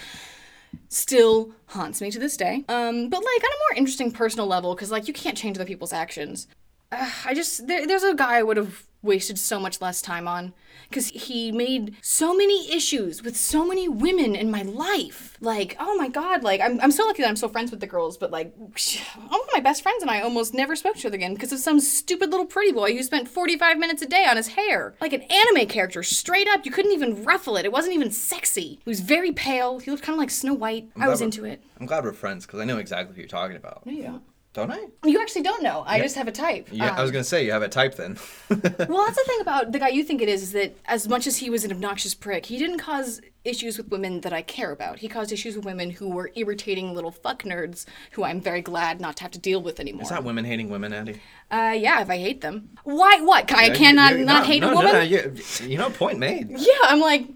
Still 0.89 1.51
haunts 1.67 2.01
me 2.01 2.11
to 2.11 2.19
this 2.19 2.35
day. 2.35 2.65
Um, 2.67 3.09
but 3.09 3.19
like 3.19 3.43
on 3.43 3.51
a 3.51 3.61
more 3.69 3.77
interesting 3.77 4.11
personal 4.11 4.45
level, 4.45 4.75
because 4.75 4.91
like 4.91 5.07
you 5.07 5.13
can't 5.13 5.37
change 5.37 5.57
other 5.57 5.65
people's 5.65 5.93
actions. 5.93 6.47
Uh, 6.91 7.09
I 7.25 7.33
just 7.33 7.67
there, 7.67 7.87
there's 7.87 8.03
a 8.03 8.13
guy 8.13 8.37
I 8.37 8.43
would 8.43 8.57
have 8.57 8.83
wasted 9.05 9.37
so 9.39 9.59
much 9.59 9.79
less 9.79 10.01
time 10.01 10.27
on. 10.27 10.53
Because 10.89 11.07
he 11.07 11.51
made 11.51 11.95
so 12.01 12.35
many 12.35 12.71
issues 12.71 13.23
with 13.23 13.37
so 13.37 13.65
many 13.65 13.87
women 13.87 14.35
in 14.35 14.51
my 14.51 14.61
life. 14.61 15.37
Like, 15.39 15.75
oh 15.79 15.95
my 15.95 16.09
god, 16.09 16.43
like, 16.43 16.59
I'm, 16.61 16.79
I'm 16.81 16.91
so 16.91 17.05
lucky 17.05 17.21
that 17.21 17.29
I'm 17.29 17.35
still 17.35 17.49
friends 17.49 17.71
with 17.71 17.79
the 17.79 17.87
girls, 17.87 18.17
but 18.17 18.31
like, 18.31 18.53
all 19.31 19.41
of 19.41 19.49
my 19.53 19.61
best 19.61 19.81
friends 19.81 20.01
and 20.01 20.11
I 20.11 20.21
almost 20.21 20.53
never 20.53 20.75
spoke 20.75 20.93
to 20.93 20.99
each 20.99 21.05
other 21.05 21.15
again 21.15 21.33
because 21.33 21.53
of 21.53 21.59
some 21.59 21.79
stupid 21.79 22.29
little 22.29 22.45
pretty 22.45 22.71
boy 22.71 22.93
who 22.93 23.03
spent 23.03 23.29
45 23.29 23.77
minutes 23.77 24.01
a 24.01 24.07
day 24.07 24.25
on 24.25 24.37
his 24.37 24.49
hair. 24.49 24.95
Like 24.99 25.13
an 25.13 25.23
anime 25.23 25.67
character, 25.67 26.03
straight 26.03 26.47
up. 26.49 26.65
You 26.65 26.71
couldn't 26.71 26.91
even 26.91 27.23
ruffle 27.23 27.57
it. 27.57 27.65
It 27.65 27.71
wasn't 27.71 27.95
even 27.95 28.11
sexy. 28.11 28.79
He 28.83 28.89
was 28.89 28.99
very 28.99 29.31
pale. 29.31 29.79
He 29.79 29.91
looked 29.91 30.03
kind 30.03 30.15
of 30.15 30.19
like 30.19 30.31
Snow 30.31 30.53
White. 30.53 30.89
I 30.97 31.07
was 31.07 31.21
into 31.21 31.45
it. 31.45 31.63
I'm 31.79 31.85
glad 31.85 32.03
we're 32.03 32.13
friends 32.13 32.45
because 32.45 32.59
I 32.59 32.65
know 32.65 32.77
exactly 32.77 33.15
who 33.15 33.21
you're 33.21 33.27
talking 33.27 33.57
about. 33.57 33.83
You 33.85 34.21
don't. 34.55 34.71
I? 34.71 34.79
You 35.05 35.21
actually 35.21 35.43
don't 35.43 35.61
know. 35.61 35.83
I 35.85 35.99
just 35.99 36.15
have 36.15 36.27
a 36.27 36.31
type. 36.31 36.69
Yeah, 36.71 36.95
I 36.97 37.01
was 37.03 37.11
gonna 37.11 37.23
say 37.23 37.45
you 37.45 37.51
have 37.51 37.61
a 37.61 37.69
type 37.69 37.95
then. 37.95 38.17
Well, 38.49 39.05
that's 39.05 39.17
the 39.17 39.23
thing 39.27 39.41
about 39.41 39.71
the 39.71 39.79
guy 39.79 39.89
you 39.89 40.03
think 40.03 40.21
it 40.21 40.29
is, 40.29 40.41
is 40.43 40.51
that 40.53 40.75
as 40.85 41.07
much 41.07 41.27
as 41.27 41.37
he 41.37 41.49
was 41.49 41.63
an 41.63 41.71
obnoxious 41.71 42.13
prick, 42.15 42.45
he 42.47 42.57
didn't 42.57 42.79
cause 42.79 43.21
issues 43.43 43.77
with 43.77 43.89
women 43.89 44.21
that 44.21 44.33
I 44.33 44.41
care 44.41 44.71
about. 44.71 44.99
He 44.99 45.07
caused 45.07 45.31
issues 45.31 45.55
with 45.55 45.65
women 45.65 45.91
who 45.91 46.09
were 46.09 46.31
irritating 46.35 46.93
little 46.95 47.11
fuck 47.11 47.43
nerds 47.43 47.85
who 48.11 48.23
I'm 48.23 48.41
very 48.41 48.61
glad 48.61 48.99
not 48.99 49.17
to 49.17 49.23
have 49.23 49.31
to 49.31 49.39
deal 49.39 49.61
with 49.61 49.79
anymore. 49.79 50.01
Is 50.03 50.09
that 50.09 50.23
women 50.23 50.45
hating 50.45 50.69
women, 50.69 50.93
Andy? 50.93 51.19
uh, 51.51 51.75
yeah, 51.77 52.01
if 52.01 52.09
I 52.09 52.17
hate 52.17 52.41
them. 52.41 52.69
Why? 52.83 53.21
What? 53.21 53.51
I 53.53 53.69
cannot 53.69 54.13
You- 54.13 54.19
you- 54.19 54.25
not 54.25 54.39
no, 54.43 54.45
hate 54.45 54.59
no, 54.61 54.67
a 54.67 54.71
no, 54.71 54.77
woman? 54.77 54.93
no, 54.93 55.01
you, 55.01 55.35
you 55.63 55.77
know, 55.77 55.89
point 55.91 56.17
made. 56.17 56.49
Yeah, 56.49 56.67
I'm 56.83 56.99
like, 56.99 57.27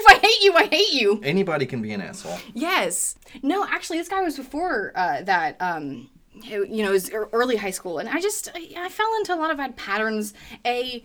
if 0.00 0.06
I 0.06 0.18
hate 0.26 0.42
you, 0.42 0.54
I 0.54 0.66
hate 0.66 0.92
you. 0.92 1.20
Anybody 1.22 1.66
can 1.66 1.82
be 1.82 1.92
an 1.92 2.00
asshole. 2.00 2.38
Yes. 2.54 3.14
No, 3.42 3.66
actually, 3.66 3.98
this 3.98 4.08
guy 4.08 4.22
was 4.22 4.36
before 4.36 4.92
uh, 4.94 5.22
that. 5.22 5.56
Um, 5.60 6.10
you 6.42 6.82
know, 6.84 6.92
it 6.94 7.12
early 7.32 7.56
high 7.56 7.70
school, 7.70 7.98
and 7.98 8.08
I 8.08 8.20
just 8.20 8.48
I, 8.54 8.68
I 8.78 8.88
fell 8.88 9.14
into 9.18 9.34
a 9.34 9.36
lot 9.36 9.50
of 9.50 9.56
bad 9.58 9.76
patterns. 9.76 10.32
A 10.64 11.02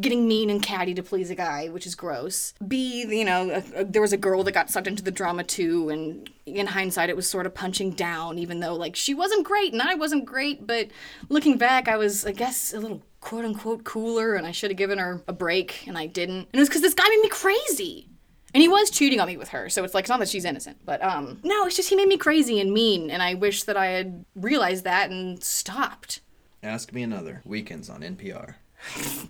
getting 0.00 0.28
mean 0.28 0.50
and 0.50 0.62
catty 0.62 0.94
to 0.94 1.02
please 1.02 1.30
a 1.30 1.34
guy, 1.34 1.66
which 1.68 1.84
is 1.84 1.96
gross. 1.96 2.54
B, 2.66 3.04
you 3.08 3.24
know, 3.24 3.50
a, 3.50 3.80
a- 3.80 3.84
there 3.84 4.00
was 4.00 4.12
a 4.12 4.16
girl 4.16 4.44
that 4.44 4.52
got 4.52 4.70
sucked 4.70 4.86
into 4.86 5.02
the 5.02 5.10
drama 5.10 5.42
too, 5.44 5.88
and 5.90 6.30
in 6.46 6.66
hindsight, 6.68 7.10
it 7.10 7.16
was 7.16 7.28
sort 7.28 7.44
of 7.46 7.54
punching 7.54 7.90
down, 7.92 8.38
even 8.38 8.60
though 8.60 8.74
like 8.76 8.94
she 8.96 9.12
wasn't 9.14 9.44
great 9.44 9.72
and 9.72 9.82
I 9.82 9.94
wasn't 9.96 10.24
great. 10.24 10.66
But 10.66 10.88
looking 11.28 11.58
back, 11.58 11.88
I 11.88 11.96
was, 11.96 12.24
I 12.24 12.32
guess, 12.32 12.72
a 12.72 12.78
little 12.80 13.02
quote 13.20 13.44
unquote 13.44 13.84
cooler, 13.84 14.34
and 14.34 14.46
I 14.46 14.52
should 14.52 14.70
have 14.70 14.78
given 14.78 14.98
her 14.98 15.22
a 15.26 15.32
break, 15.32 15.84
and 15.88 15.98
I 15.98 16.06
didn't. 16.06 16.36
And 16.38 16.54
it 16.54 16.58
was 16.60 16.68
because 16.68 16.82
this 16.82 16.94
guy 16.94 17.08
made 17.08 17.22
me 17.22 17.28
crazy. 17.28 18.06
And 18.52 18.60
he 18.60 18.68
was 18.68 18.90
cheating 18.90 19.20
on 19.20 19.28
me 19.28 19.36
with 19.36 19.48
her, 19.50 19.68
so 19.68 19.84
it's 19.84 19.94
like 19.94 20.04
it's 20.04 20.08
not 20.08 20.18
that 20.20 20.28
she's 20.28 20.44
innocent, 20.44 20.78
but 20.84 21.02
um 21.04 21.38
no, 21.44 21.66
it's 21.66 21.76
just 21.76 21.88
he 21.88 21.96
made 21.96 22.08
me 22.08 22.16
crazy 22.16 22.60
and 22.60 22.72
mean, 22.72 23.10
and 23.10 23.22
I 23.22 23.34
wish 23.34 23.62
that 23.64 23.76
I 23.76 23.86
had 23.86 24.24
realized 24.34 24.84
that 24.84 25.10
and 25.10 25.42
stopped. 25.42 26.20
Ask 26.62 26.92
me 26.92 27.02
another. 27.02 27.42
Weekends 27.44 27.88
on 27.88 28.00
NPR. 28.02 28.54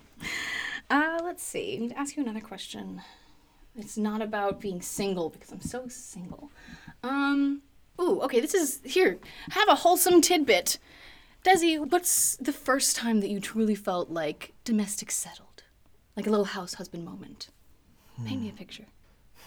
Uh 0.91 1.21
let's 1.23 1.43
see. 1.45 1.77
I 1.77 1.79
need 1.79 1.91
to 1.91 1.99
ask 1.99 2.17
you 2.17 2.23
another 2.25 2.41
question. 2.41 3.01
It's 3.77 3.97
not 3.97 4.21
about 4.21 4.61
being 4.61 4.83
single 4.83 5.31
because 5.31 5.53
I'm 5.53 5.61
so 5.61 5.87
single. 5.87 6.51
Um 7.05 7.63
ooh, 8.01 8.21
okay, 8.23 8.41
this 8.41 8.55
is 8.55 8.81
here. 8.85 9.19
Have 9.51 9.69
a 9.69 9.77
wholesome 9.77 10.21
tidbit. 10.21 10.79
Desi, 11.45 11.79
what's 11.79 12.37
the 12.37 12.53
first 12.53 12.97
time 12.97 13.21
that 13.21 13.31
you 13.31 13.39
truly 13.39 13.77
felt 13.77 14.11
like 14.11 14.53
domestic 14.65 15.11
settled? 15.13 15.63
Like 16.17 16.27
a 16.27 16.31
little 16.31 16.47
house 16.47 16.75
husband 16.75 17.05
moment. 17.05 17.49
Paint 18.27 18.43
me 18.43 18.49
a 18.51 18.53
picture. 18.53 18.87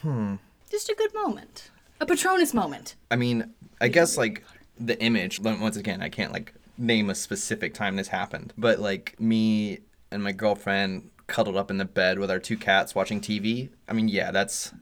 Hmm. 0.03 0.35
Just 0.69 0.89
a 0.89 0.95
good 0.95 1.13
moment. 1.13 1.71
A 1.99 2.05
Patronus 2.05 2.53
moment. 2.53 2.95
I 3.09 3.15
mean, 3.15 3.53
I 3.81 3.87
guess 3.87 4.17
like 4.17 4.43
the 4.79 5.01
image. 5.01 5.39
Once 5.39 5.77
again, 5.77 6.01
I 6.01 6.09
can't 6.09 6.31
like 6.31 6.53
name 6.77 7.09
a 7.09 7.15
specific 7.15 7.73
time 7.73 7.95
this 7.95 8.09
happened, 8.09 8.53
but 8.57 8.79
like 8.79 9.19
me 9.19 9.79
and 10.11 10.23
my 10.23 10.31
girlfriend 10.31 11.09
cuddled 11.27 11.55
up 11.55 11.71
in 11.71 11.77
the 11.77 11.85
bed 11.85 12.19
with 12.19 12.29
our 12.29 12.39
two 12.39 12.57
cats 12.57 12.93
watching 12.93 13.21
TV. 13.21 13.69
I 13.87 13.93
mean, 13.93 14.07
yeah, 14.07 14.31
that's 14.31 14.73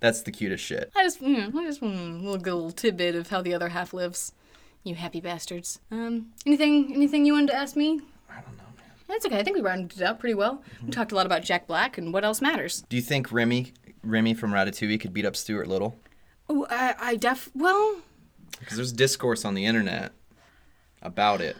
that's 0.00 0.22
the 0.22 0.32
cutest 0.32 0.62
shit. 0.62 0.90
I 0.94 1.04
just, 1.04 1.22
mm, 1.22 1.54
I 1.54 1.64
just 1.64 1.80
mm, 1.80 2.20
a 2.20 2.22
little, 2.22 2.36
good 2.36 2.54
little 2.54 2.72
tidbit 2.72 3.14
of 3.14 3.30
how 3.30 3.40
the 3.40 3.54
other 3.54 3.70
half 3.70 3.94
lives. 3.94 4.32
You 4.82 4.94
happy 4.96 5.22
bastards. 5.22 5.80
Um, 5.90 6.32
anything, 6.44 6.92
anything 6.94 7.24
you 7.24 7.32
wanted 7.32 7.52
to 7.52 7.56
ask 7.56 7.74
me? 7.74 8.02
I 8.28 8.34
don't 8.42 8.54
know, 8.58 8.64
man. 8.76 8.84
That's 9.08 9.24
okay. 9.24 9.38
I 9.38 9.42
think 9.42 9.56
we 9.56 9.62
rounded 9.62 9.98
it 9.98 10.04
out 10.04 10.18
pretty 10.18 10.34
well. 10.34 10.62
We 10.84 10.90
talked 10.90 11.10
a 11.10 11.14
lot 11.14 11.24
about 11.24 11.42
Jack 11.42 11.66
Black 11.66 11.96
and 11.96 12.12
what 12.12 12.22
else 12.22 12.42
matters. 12.42 12.84
Do 12.90 12.96
you 12.96 13.02
think 13.02 13.32
Remy 13.32 13.72
Remy 14.04 14.34
from 14.34 14.52
Ratatouille 14.52 15.00
could 15.00 15.12
beat 15.12 15.24
up 15.24 15.36
Stuart 15.36 15.66
Little? 15.66 15.98
Oh, 16.48 16.66
I, 16.70 16.94
I 17.00 17.16
def. 17.16 17.50
Well, 17.54 17.96
Because 18.60 18.76
there's 18.76 18.92
discourse 18.92 19.44
on 19.44 19.54
the 19.54 19.64
internet 19.66 20.12
about 21.02 21.40
it. 21.40 21.56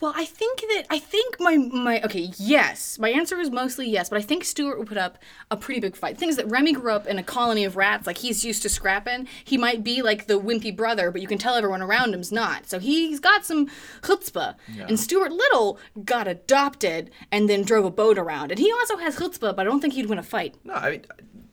well, 0.00 0.12
I 0.16 0.24
think 0.24 0.60
that 0.60 0.84
I 0.90 0.98
think 0.98 1.36
my 1.38 1.56
my 1.56 2.02
okay, 2.02 2.30
yes. 2.36 2.98
My 2.98 3.08
answer 3.10 3.38
is 3.38 3.50
mostly 3.50 3.88
yes, 3.88 4.08
but 4.08 4.18
I 4.18 4.22
think 4.22 4.42
Stuart 4.44 4.78
would 4.78 4.88
put 4.88 4.98
up 4.98 5.18
a 5.50 5.56
pretty 5.56 5.80
big 5.80 5.94
fight. 5.96 6.14
The 6.16 6.20
thing 6.20 6.28
is 6.28 6.36
that 6.36 6.48
Remy 6.50 6.72
grew 6.72 6.92
up 6.92 7.06
in 7.06 7.18
a 7.18 7.22
colony 7.22 7.64
of 7.64 7.76
rats, 7.76 8.06
like 8.06 8.18
he's 8.18 8.44
used 8.44 8.62
to 8.62 8.68
scrapping. 8.68 9.28
He 9.44 9.56
might 9.56 9.84
be 9.84 10.02
like 10.02 10.26
the 10.26 10.40
wimpy 10.40 10.74
brother, 10.76 11.10
but 11.10 11.20
you 11.22 11.28
can 11.28 11.38
tell 11.38 11.54
everyone 11.54 11.82
around 11.82 12.12
him's 12.14 12.32
not. 12.32 12.68
So 12.68 12.78
he's 12.80 13.20
got 13.20 13.44
some 13.44 13.68
chutzpah. 14.02 14.56
Yeah. 14.74 14.86
And 14.88 14.98
Stuart 14.98 15.30
Little 15.32 15.78
got 16.04 16.26
adopted 16.26 17.10
and 17.30 17.48
then 17.48 17.62
drove 17.62 17.84
a 17.84 17.90
boat 17.90 18.18
around. 18.18 18.50
And 18.50 18.58
he 18.58 18.72
also 18.72 18.96
has 18.96 19.16
chutzpah, 19.16 19.54
but 19.54 19.60
I 19.60 19.64
don't 19.64 19.80
think 19.80 19.94
he'd 19.94 20.06
win 20.06 20.18
a 20.18 20.22
fight. 20.22 20.56
No, 20.64 20.74
I 20.74 20.90
mean, 20.90 21.04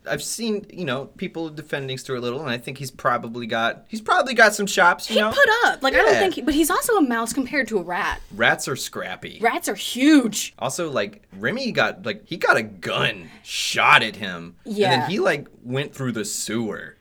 I've 0.10 0.24
seen 0.24 0.66
you 0.72 0.86
know 0.86 1.06
people 1.18 1.50
defending 1.50 1.98
Stuart 1.98 2.20
Little, 2.22 2.42
and 2.42 2.50
I 2.50 2.58
think 2.58 2.78
he's 2.78 2.92
probably 2.92 3.46
got 3.48 3.86
he's 3.88 4.02
probably 4.02 4.34
got 4.34 4.54
some 4.56 4.66
chops. 4.66 5.10
You 5.10 5.16
He 5.16 5.22
know, 5.22 5.30
put 5.32 5.50
up. 5.66 5.82
Like 5.84 5.94
I 5.94 5.98
don't 5.98 6.16
think 6.16 6.34
he, 6.36 6.42
but 6.42 6.54
he's 6.54 6.70
also 6.70 6.98
a 6.98 7.02
mouse 7.02 7.32
compared 7.34 7.68
to 7.70 7.78
a 7.80 7.84
rat. 7.84 8.22
rats 8.36 8.68
are 8.68 8.76
scrappy. 8.76 9.40
Rats 9.42 9.70
are 9.70 9.76
huge. 9.76 10.54
Also, 10.60 10.90
like 10.92 11.24
Remy 11.38 11.72
got 11.72 12.06
like 12.06 12.26
he 12.28 12.38
got 12.38 12.58
a 12.58 12.64
gun 12.64 13.30
shot 13.44 14.04
at 14.04 14.16
him, 14.18 14.56
and 14.66 14.76
Yeah. 14.78 14.90
then 15.02 15.10
he 15.10 15.20
like 15.20 15.48
went 15.64 15.94
through 15.94 16.14
the 16.14 16.26
sewer. 16.26 16.96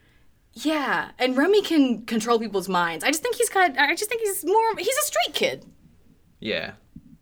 Yeah, 0.55 1.11
and 1.21 1.37
Remy 1.37 1.63
can 1.63 2.03
control 2.05 2.39
people's 2.39 2.69
minds. 2.69 3.05
I 3.05 3.09
just 3.09 3.23
think 3.23 3.37
he's 3.37 3.49
got. 3.49 3.79
I 3.79 3.95
just 3.95 4.11
think 4.11 4.23
he's 4.23 4.45
more. 4.45 4.77
He's 4.77 4.89
a 4.97 5.07
street 5.07 5.35
kid. 5.35 5.65
Yeah, 6.41 6.73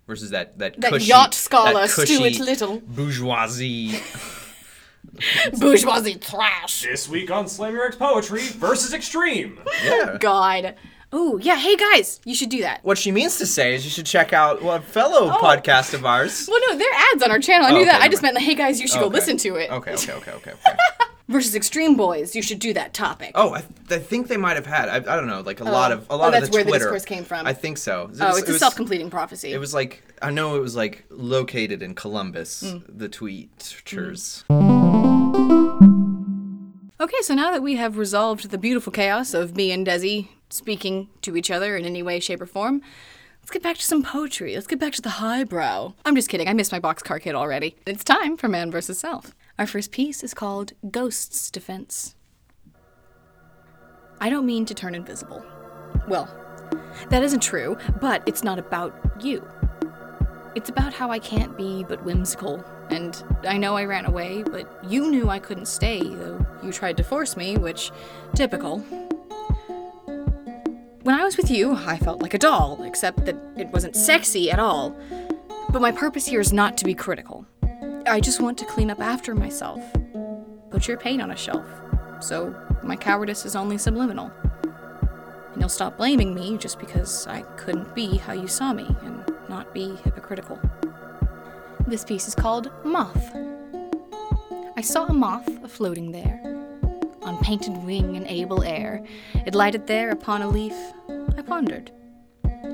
versus 0.06 0.30
that 0.30 0.58
that 0.58 0.80
That 0.80 0.92
cushy, 0.92 1.06
yacht 1.08 1.34
scholar, 1.34 1.72
that 1.86 1.90
cushy 1.90 2.14
Stuart 2.16 2.46
Little. 2.46 2.80
bourgeoisie. 2.80 4.00
Bourgeoisie 5.58 6.16
trash. 6.16 6.82
This 6.82 7.08
week 7.08 7.30
on 7.30 7.48
Slam 7.48 7.72
Your 7.74 7.86
Ex 7.86 7.96
Poetry 7.96 8.40
versus 8.48 8.92
Extreme. 8.92 9.58
yeah. 9.84 10.16
God. 10.20 10.74
Oh 11.12 11.38
yeah. 11.38 11.56
Hey 11.56 11.76
guys, 11.76 12.20
you 12.24 12.34
should 12.34 12.48
do 12.50 12.60
that. 12.62 12.84
What 12.84 12.98
she 12.98 13.12
means 13.12 13.38
to 13.38 13.46
say 13.46 13.74
is 13.74 13.84
you 13.84 13.90
should 13.90 14.06
check 14.06 14.32
out 14.32 14.58
a 14.62 14.80
fellow 14.80 15.30
oh. 15.32 15.38
podcast 15.40 15.94
of 15.94 16.04
ours. 16.04 16.48
Well, 16.50 16.60
no, 16.68 16.76
there 16.76 16.90
are 16.90 17.00
ads 17.12 17.22
on 17.22 17.30
our 17.30 17.38
channel. 17.38 17.66
I 17.66 17.70
Oh, 17.70 17.74
knew 17.74 17.80
okay, 17.82 17.90
that. 17.90 17.96
I 17.96 17.98
never 18.00 18.10
just 18.10 18.22
mind. 18.22 18.34
meant, 18.34 18.44
hey 18.46 18.54
guys, 18.54 18.80
you 18.80 18.88
should 18.88 18.98
go 19.00 19.06
Okay. 19.06 19.14
listen 19.14 19.36
to 19.38 19.54
it. 19.56 19.70
Okay, 19.70 19.92
okay, 19.94 20.12
okay, 20.12 20.32
okay. 20.32 20.50
okay. 20.52 20.76
Versus 21.28 21.56
Extreme 21.56 21.96
Boys, 21.96 22.36
you 22.36 22.42
should 22.42 22.60
do 22.60 22.72
that 22.74 22.94
topic. 22.94 23.32
Oh, 23.34 23.52
I, 23.52 23.64
I 23.90 23.98
think 23.98 24.28
they 24.28 24.36
might 24.36 24.54
have 24.54 24.66
had. 24.66 24.88
I, 24.88 24.96
I 24.96 25.16
don't 25.16 25.26
know, 25.26 25.40
like 25.40 25.58
a 25.58 25.64
lot 25.64 25.90
of 25.90 26.02
a 26.08 26.12
Oh, 26.12 26.16
lot 26.18 26.30
that's 26.30 26.44
of 26.46 26.52
the 26.52 26.56
where 26.56 26.64
the 26.64 26.72
discourse 26.78 27.04
came 27.04 27.24
from. 27.24 27.46
I 27.46 27.52
think 27.52 27.78
so. 27.78 28.02
It 28.12 28.18
oh, 28.20 28.28
was- 28.28 28.38
it's 28.38 28.48
it 28.48 28.48
a 28.48 28.52
was- 28.52 28.60
self-completing 28.60 29.10
prophecy. 29.10 29.52
It 29.52 29.58
was 29.58 29.74
like 29.74 30.04
I 30.22 30.30
know 30.30 30.54
it 30.56 30.60
was 30.60 30.76
like 30.76 31.04
located 31.10 31.82
in 31.82 31.94
Columbus. 31.96 32.62
Mm. 32.62 32.84
The 32.98 33.08
tweeters. 33.08 34.44
Okay, 36.98 37.16
so 37.22 37.34
now 37.34 37.50
that 37.50 37.62
we 37.62 37.74
have 37.76 37.98
resolved 37.98 38.50
the 38.50 38.58
beautiful 38.58 38.92
chaos 38.92 39.34
of 39.34 39.54
me 39.56 39.70
and 39.70 39.86
Desi 39.86 40.28
speaking 40.48 41.08
to 41.22 41.36
each 41.36 41.50
other 41.50 41.76
in 41.76 41.84
any 41.84 42.02
way, 42.02 42.20
shape, 42.20 42.40
or 42.40 42.46
form, 42.46 42.80
let's 43.42 43.50
get 43.50 43.62
back 43.62 43.76
to 43.76 43.82
some 43.84 44.02
poetry. 44.02 44.54
Let's 44.54 44.66
get 44.66 44.78
back 44.80 44.92
to 44.94 45.02
the 45.02 45.10
highbrow. 45.10 45.92
I'm 46.04 46.14
just 46.16 46.28
kidding, 46.28 46.48
I 46.48 46.52
missed 46.54 46.72
my 46.72 46.80
boxcar 46.80 47.20
kid 47.20 47.34
already. 47.34 47.76
It's 47.86 48.02
time 48.04 48.36
for 48.36 48.48
Man 48.48 48.70
vs. 48.70 48.98
Self. 48.98 49.34
Our 49.58 49.66
first 49.66 49.90
piece 49.90 50.22
is 50.22 50.34
called 50.34 50.74
Ghost's 50.90 51.50
Defense. 51.50 52.14
I 54.20 54.28
don't 54.28 54.44
mean 54.44 54.66
to 54.66 54.74
turn 54.74 54.94
invisible. 54.94 55.42
Well, 56.06 56.28
that 57.08 57.22
isn't 57.22 57.40
true, 57.40 57.78
but 57.98 58.22
it's 58.26 58.44
not 58.44 58.58
about 58.58 58.94
you. 59.24 59.46
It's 60.54 60.68
about 60.68 60.92
how 60.92 61.10
I 61.10 61.18
can't 61.18 61.56
be 61.56 61.84
but 61.84 62.04
whimsical. 62.04 62.62
And 62.90 63.24
I 63.48 63.56
know 63.56 63.76
I 63.76 63.84
ran 63.84 64.04
away, 64.04 64.42
but 64.42 64.84
you 64.84 65.10
knew 65.10 65.30
I 65.30 65.38
couldn't 65.38 65.68
stay, 65.68 66.02
though 66.02 66.44
you 66.62 66.70
tried 66.70 66.98
to 66.98 67.02
force 67.02 67.34
me, 67.34 67.56
which, 67.56 67.92
typical. 68.34 68.80
When 71.02 71.14
I 71.14 71.24
was 71.24 71.38
with 71.38 71.50
you, 71.50 71.74
I 71.74 71.96
felt 71.96 72.20
like 72.20 72.34
a 72.34 72.38
doll, 72.38 72.82
except 72.82 73.24
that 73.24 73.36
it 73.56 73.68
wasn't 73.68 73.96
sexy 73.96 74.50
at 74.50 74.58
all. 74.58 74.94
But 75.70 75.80
my 75.80 75.92
purpose 75.92 76.26
here 76.26 76.40
is 76.40 76.52
not 76.52 76.76
to 76.78 76.84
be 76.84 76.94
critical. 76.94 77.46
I 78.08 78.20
just 78.20 78.40
want 78.40 78.56
to 78.58 78.64
clean 78.64 78.88
up 78.88 79.00
after 79.00 79.34
myself. 79.34 79.82
Put 80.70 80.86
your 80.86 80.96
pain 80.96 81.20
on 81.20 81.32
a 81.32 81.36
shelf. 81.36 81.66
So 82.20 82.54
my 82.84 82.94
cowardice 82.94 83.44
is 83.44 83.56
only 83.56 83.78
subliminal. 83.78 84.30
And 84.62 85.60
you'll 85.60 85.68
stop 85.68 85.96
blaming 85.96 86.32
me 86.32 86.56
just 86.56 86.78
because 86.78 87.26
I 87.26 87.42
couldn't 87.56 87.96
be 87.96 88.16
how 88.16 88.32
you 88.32 88.46
saw 88.46 88.72
me 88.72 88.86
and 89.02 89.34
not 89.48 89.74
be 89.74 89.96
hypocritical. 90.04 90.60
This 91.88 92.04
piece 92.04 92.28
is 92.28 92.34
called 92.36 92.70
Moth. 92.84 93.34
I 94.76 94.82
saw 94.82 95.06
a 95.06 95.12
moth 95.12 95.68
floating 95.68 96.12
there, 96.12 96.40
on 97.22 97.38
painted 97.42 97.76
wing 97.78 98.16
and 98.16 98.26
able 98.28 98.62
air. 98.62 99.04
It 99.46 99.56
lighted 99.56 99.88
there 99.88 100.10
upon 100.10 100.42
a 100.42 100.48
leaf. 100.48 100.76
I 101.36 101.42
pondered, 101.42 101.90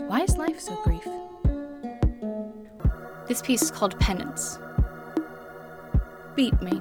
why 0.09 0.21
is 0.21 0.37
life 0.37 0.61
so 0.61 0.79
brief? 0.85 1.07
This 3.29 3.41
piece 3.41 3.63
is 3.63 3.71
called 3.71 3.99
Penance. 3.99 4.59
Beat 6.35 6.61
me. 6.63 6.81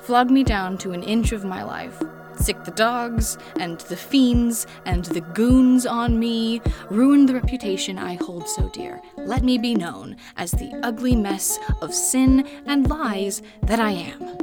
Flog 0.00 0.30
me 0.30 0.44
down 0.44 0.78
to 0.78 0.92
an 0.92 1.02
inch 1.02 1.32
of 1.32 1.44
my 1.44 1.62
life. 1.62 2.02
Sic 2.36 2.64
the 2.64 2.70
dogs, 2.72 3.38
and 3.60 3.78
the 3.80 3.96
fiends, 3.96 4.66
and 4.84 5.04
the 5.06 5.20
goons 5.20 5.86
on 5.86 6.18
me. 6.18 6.60
Ruin 6.90 7.26
the 7.26 7.34
reputation 7.34 7.98
I 7.98 8.14
hold 8.14 8.48
so 8.48 8.68
dear. 8.70 9.00
Let 9.16 9.42
me 9.42 9.58
be 9.58 9.74
known 9.74 10.16
as 10.36 10.50
the 10.50 10.72
ugly 10.82 11.14
mess 11.14 11.58
of 11.80 11.94
sin 11.94 12.46
and 12.66 12.88
lies 12.88 13.42
that 13.62 13.80
I 13.80 13.90
am. 13.92 14.38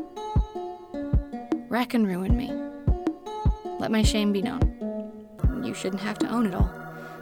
Wreck 1.67 1.93
and 1.93 2.07
ruin 2.07 2.37
me. 2.37 2.51
Let 3.79 3.91
my 3.91 4.01
shame 4.01 4.31
be 4.31 4.41
known. 4.41 4.61
You 5.63 5.73
shouldn't 5.73 6.01
have 6.01 6.17
to 6.19 6.29
own 6.29 6.47
it 6.47 6.55
all 6.55 6.71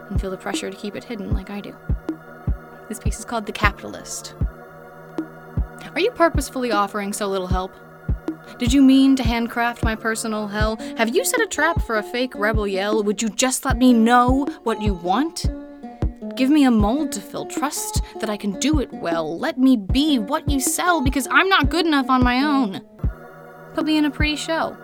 and 0.09 0.21
feel 0.21 0.31
the 0.31 0.37
pressure 0.37 0.69
to 0.69 0.77
keep 0.77 0.95
it 0.95 1.03
hidden 1.03 1.33
like 1.33 1.49
I 1.49 1.59
do. 1.59 1.75
This 2.87 2.99
piece 2.99 3.19
is 3.19 3.25
called 3.25 3.45
The 3.45 3.51
Capitalist. 3.51 4.35
Are 5.97 5.99
you 5.99 6.11
purposefully 6.11 6.71
offering 6.71 7.11
so 7.11 7.25
little 7.27 7.47
help? 7.47 7.73
Did 8.59 8.71
you 8.71 8.83
mean 8.83 9.15
to 9.15 9.23
handcraft 9.23 9.83
my 9.83 9.95
personal 9.95 10.47
hell? 10.47 10.77
Have 10.95 11.15
you 11.15 11.25
set 11.25 11.41
a 11.41 11.47
trap 11.47 11.81
for 11.81 11.97
a 11.97 12.03
fake 12.03 12.35
rebel 12.35 12.67
yell? 12.67 13.01
Would 13.01 13.19
you 13.19 13.29
just 13.29 13.65
let 13.65 13.77
me 13.79 13.93
know 13.93 14.45
what 14.61 14.79
you 14.79 14.93
want? 14.93 15.47
Give 16.35 16.51
me 16.51 16.65
a 16.65 16.69
mold 16.69 17.11
to 17.13 17.19
fill, 17.19 17.47
trust 17.47 18.03
that 18.19 18.29
I 18.29 18.37
can 18.37 18.59
do 18.59 18.79
it 18.79 18.93
well. 18.93 19.39
Let 19.39 19.57
me 19.57 19.75
be 19.75 20.19
what 20.19 20.47
you 20.47 20.59
sell 20.59 21.01
because 21.01 21.27
I'm 21.31 21.49
not 21.49 21.71
good 21.71 21.87
enough 21.87 22.11
on 22.11 22.23
my 22.23 22.43
own. 22.43 22.79
Put 23.73 23.85
me 23.85 23.97
in 23.97 24.05
a 24.05 24.11
pretty 24.11 24.35
show. 24.35 24.77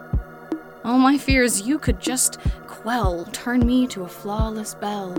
All 0.83 0.97
my 0.97 1.19
fears 1.19 1.61
you 1.61 1.77
could 1.77 2.01
just 2.01 2.39
quell, 2.65 3.25
turn 3.25 3.67
me 3.67 3.85
to 3.89 4.01
a 4.01 4.07
flawless 4.07 4.73
belle, 4.73 5.15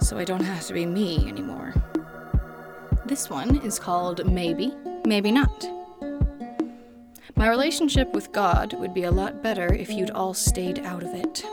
so 0.00 0.18
I 0.18 0.24
don't 0.24 0.42
have 0.42 0.66
to 0.66 0.74
be 0.74 0.86
me 0.86 1.28
anymore. 1.28 1.72
This 3.12 3.28
one 3.28 3.56
is 3.58 3.78
called 3.78 4.24
Maybe, 4.24 4.72
Maybe 5.06 5.30
Not. 5.30 5.68
My 7.36 7.46
relationship 7.46 8.10
with 8.14 8.32
God 8.32 8.72
would 8.72 8.94
be 8.94 9.02
a 9.02 9.10
lot 9.10 9.42
better 9.42 9.70
if 9.74 9.90
you'd 9.90 10.12
all 10.12 10.32
stayed 10.32 10.78
out 10.78 11.02
of 11.02 11.12
it. 11.12 11.44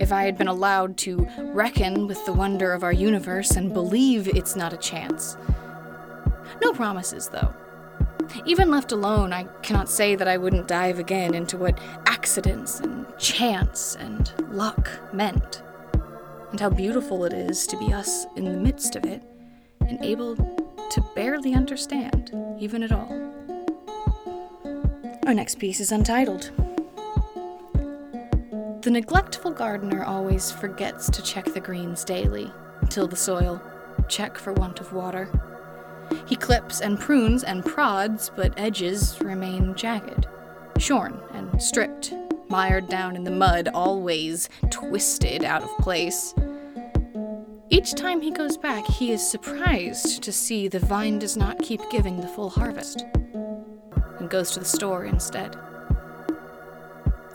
If 0.00 0.10
I 0.10 0.24
had 0.24 0.36
been 0.36 0.48
allowed 0.48 0.96
to 0.96 1.28
reckon 1.54 2.08
with 2.08 2.26
the 2.26 2.32
wonder 2.32 2.72
of 2.72 2.82
our 2.82 2.92
universe 2.92 3.52
and 3.52 3.72
believe 3.72 4.26
it's 4.26 4.56
not 4.56 4.72
a 4.72 4.76
chance. 4.76 5.36
No 6.60 6.72
promises, 6.72 7.28
though. 7.28 7.54
Even 8.44 8.68
left 8.68 8.90
alone, 8.90 9.32
I 9.32 9.44
cannot 9.62 9.88
say 9.88 10.16
that 10.16 10.26
I 10.26 10.38
wouldn't 10.38 10.66
dive 10.66 10.98
again 10.98 11.34
into 11.34 11.56
what 11.56 11.78
accidents 12.06 12.80
and 12.80 13.06
chance 13.16 13.94
and 13.94 14.32
luck 14.50 14.90
meant, 15.12 15.62
and 16.50 16.58
how 16.58 16.70
beautiful 16.70 17.24
it 17.24 17.32
is 17.32 17.64
to 17.68 17.78
be 17.78 17.92
us 17.92 18.26
in 18.34 18.44
the 18.44 18.58
midst 18.58 18.96
of 18.96 19.04
it 19.04 19.22
and 19.80 20.04
able 20.04 20.34
to 20.94 21.00
barely 21.16 21.54
understand, 21.54 22.30
even 22.60 22.84
at 22.84 22.92
all. 22.92 23.10
Our 25.26 25.34
next 25.34 25.58
piece 25.58 25.80
is 25.80 25.90
untitled. 25.90 26.52
The 28.82 28.90
neglectful 28.92 29.50
gardener 29.50 30.04
always 30.04 30.52
forgets 30.52 31.10
to 31.10 31.20
check 31.20 31.46
the 31.46 31.58
greens 31.58 32.04
daily, 32.04 32.52
till 32.90 33.08
the 33.08 33.16
soil, 33.16 33.60
check 34.08 34.38
for 34.38 34.52
want 34.52 34.78
of 34.78 34.92
water. 34.92 35.28
He 36.26 36.36
clips 36.36 36.80
and 36.80 37.00
prunes 37.00 37.42
and 37.42 37.64
prods, 37.64 38.30
but 38.36 38.56
edges 38.56 39.18
remain 39.20 39.74
jagged, 39.74 40.28
shorn 40.78 41.18
and 41.32 41.60
stripped, 41.60 42.14
mired 42.48 42.88
down 42.88 43.16
in 43.16 43.24
the 43.24 43.32
mud, 43.32 43.68
always 43.74 44.48
twisted 44.70 45.42
out 45.42 45.64
of 45.64 45.76
place. 45.78 46.36
Each 47.74 47.92
time 47.92 48.20
he 48.20 48.30
goes 48.30 48.56
back, 48.56 48.86
he 48.86 49.10
is 49.10 49.28
surprised 49.28 50.22
to 50.22 50.30
see 50.30 50.68
the 50.68 50.78
vine 50.78 51.18
does 51.18 51.36
not 51.36 51.58
keep 51.58 51.80
giving 51.90 52.20
the 52.20 52.28
full 52.28 52.48
harvest 52.48 53.04
and 54.20 54.30
goes 54.30 54.52
to 54.52 54.60
the 54.60 54.64
store 54.64 55.06
instead. 55.06 55.56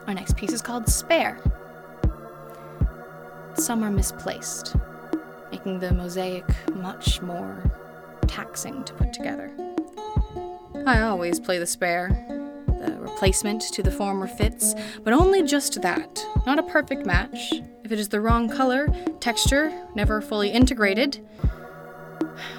Our 0.07 0.13
next 0.13 0.37
piece 0.37 0.53
is 0.53 0.61
called 0.61 0.87
Spare. 0.87 1.41
Some 3.55 3.83
are 3.83 3.91
misplaced, 3.91 4.77
making 5.51 5.79
the 5.79 5.91
mosaic 5.91 6.45
much 6.73 7.21
more 7.21 7.61
taxing 8.25 8.85
to 8.85 8.93
put 8.93 9.11
together. 9.11 9.51
I 10.87 11.01
always 11.01 11.41
play 11.41 11.59
the 11.59 11.67
spare, 11.67 12.07
the 12.79 12.97
replacement 13.01 13.63
to 13.73 13.83
the 13.83 13.91
former 13.91 14.25
fits, 14.25 14.73
but 15.03 15.11
only 15.11 15.43
just 15.43 15.81
that, 15.81 16.25
not 16.45 16.59
a 16.59 16.63
perfect 16.63 17.05
match. 17.05 17.55
If 17.89 17.93
it 17.93 17.99
is 17.99 18.09
the 18.09 18.21
wrong 18.21 18.47
color, 18.47 18.87
texture, 19.19 19.73
never 19.95 20.21
fully 20.21 20.51
integrated, 20.51 21.27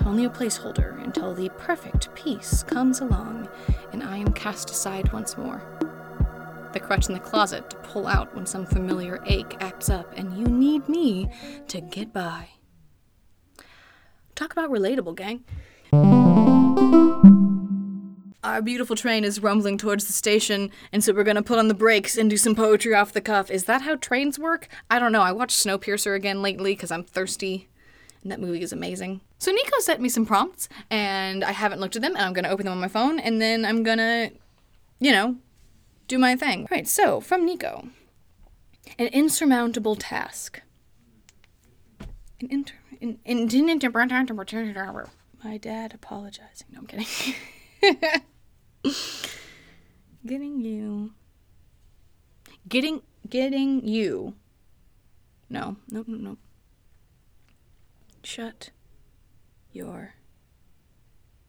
only 0.05 0.25
a 0.25 0.29
placeholder 0.29 1.01
until 1.05 1.33
the 1.35 1.51
perfect 1.51 2.12
piece 2.16 2.64
comes 2.64 2.99
along 2.99 3.49
and 3.93 4.03
I 4.03 4.16
am 4.16 4.33
cast 4.33 4.71
aside 4.71 5.12
once 5.12 5.38
more. 5.38 5.62
The 6.73 6.81
crutch 6.81 7.07
in 7.07 7.14
the 7.14 7.21
closet 7.21 7.71
to 7.71 7.77
pull 7.77 8.09
out 8.09 8.35
when 8.35 8.45
some 8.45 8.66
familiar 8.66 9.23
ache 9.25 9.57
acts 9.61 9.88
up 9.88 10.12
and 10.16 10.37
you 10.37 10.47
need 10.47 10.88
me 10.88 11.31
to 11.69 11.81
get 11.81 12.12
by. 12.12 12.49
Talk 14.35 14.51
about 14.51 14.73
relatable, 14.73 15.14
gang. 15.14 15.45
Our 18.42 18.62
beautiful 18.62 18.96
train 18.96 19.24
is 19.24 19.42
rumbling 19.42 19.76
towards 19.76 20.07
the 20.07 20.14
station, 20.14 20.70
and 20.92 21.05
so 21.05 21.12
we're 21.12 21.24
gonna 21.24 21.42
put 21.42 21.59
on 21.59 21.68
the 21.68 21.74
brakes 21.74 22.16
and 22.16 22.31
do 22.31 22.38
some 22.38 22.55
poetry 22.55 22.94
off 22.94 23.12
the 23.12 23.20
cuff. 23.20 23.50
Is 23.50 23.64
that 23.64 23.83
how 23.83 23.96
trains 23.96 24.38
work? 24.38 24.68
I 24.90 24.98
don't 24.98 25.12
know. 25.12 25.20
I 25.20 25.33
watched 25.33 25.62
Snowpiercer 25.62 26.16
again 26.16 26.40
lately 26.40 26.72
because 26.72 26.90
I'm 26.90 27.05
thirsty, 27.05 27.68
and 28.22 28.33
that 28.33 28.40
movie 28.40 28.62
is 28.62 28.72
amazing. 28.72 29.20
So 29.38 29.53
Nico 29.53 29.79
sent 29.81 30.00
me 30.00 30.09
some 30.09 30.24
prompts, 30.24 30.70
and 30.90 31.44
I 31.44 31.53
haven't 31.53 31.81
looked 31.81 31.96
at 31.96 32.03
them, 32.03 32.16
and 32.16 32.24
I'm 32.24 32.33
gonna 32.33 32.48
open 32.48 32.64
them 32.64 32.72
on 32.72 32.81
my 32.81 32.88
phone, 32.88 33.18
and 33.18 33.42
then 33.42 33.66
I'm 33.66 33.83
gonna, 33.83 34.31
you 35.00 35.12
know, 35.12 35.37
do 36.09 36.18
my 36.18 36.35
thing. 36.35 36.61
All 36.62 36.68
right, 36.70 36.88
so 36.88 37.20
from 37.20 37.44
Nico 37.44 37.88
An 38.98 39.09
insurmountable 39.09 39.96
task. 39.96 40.62
An 42.40 42.48
inter. 42.50 42.74
An, 43.03 43.18
an, 43.26 43.48
my 45.44 45.59
dad 45.59 45.92
apologizing. 45.92 46.68
No, 46.72 46.81
I'm 46.81 46.87
kidding. 46.87 48.14
getting 50.27 50.61
you. 50.61 51.12
Getting 52.69 53.03
getting 53.29 53.87
you. 53.87 54.35
No, 55.49 55.77
no, 55.90 56.05
no, 56.07 56.16
no. 56.16 56.37
Shut 58.23 58.71
your 59.73 60.14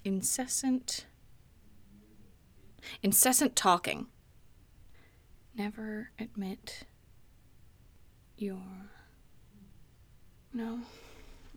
incessant 0.04 1.06
incessant 3.04 3.56
talking. 3.56 4.08
Never 5.56 6.12
admit 6.18 6.84
your 8.38 8.62
no. 10.54 10.80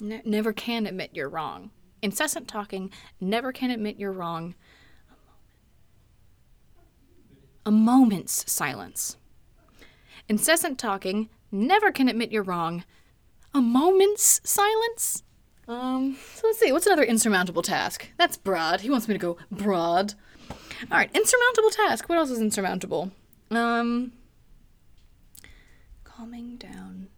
Ne- 0.00 0.22
never 0.24 0.52
can 0.52 0.86
admit 0.86 1.10
you're 1.14 1.28
wrong. 1.28 1.70
Incessant 2.02 2.48
talking 2.48 2.90
never 3.20 3.52
can 3.52 3.70
admit 3.70 3.98
you're 3.98 4.12
wrong. 4.12 4.54
A 7.66 7.70
moment's 7.70 8.50
silence. 8.50 9.16
Incessant 10.28 10.78
talking 10.78 11.28
never 11.50 11.90
can 11.90 12.08
admit 12.08 12.32
you're 12.32 12.42
wrong. 12.42 12.84
A 13.54 13.60
moment's 13.60 14.40
silence? 14.44 15.22
Um, 15.66 16.18
so 16.34 16.46
let's 16.46 16.58
see, 16.58 16.72
what's 16.72 16.86
another 16.86 17.04
insurmountable 17.04 17.62
task? 17.62 18.10
That's 18.18 18.36
broad. 18.36 18.82
He 18.82 18.90
wants 18.90 19.08
me 19.08 19.14
to 19.14 19.18
go 19.18 19.38
broad. 19.50 20.14
All 20.50 20.98
right, 20.98 21.10
insurmountable 21.14 21.70
task. 21.70 22.08
What 22.08 22.18
else 22.18 22.30
is 22.30 22.40
insurmountable? 22.40 23.12
Um, 23.50 24.12
calming 26.04 26.56
down. 26.56 27.08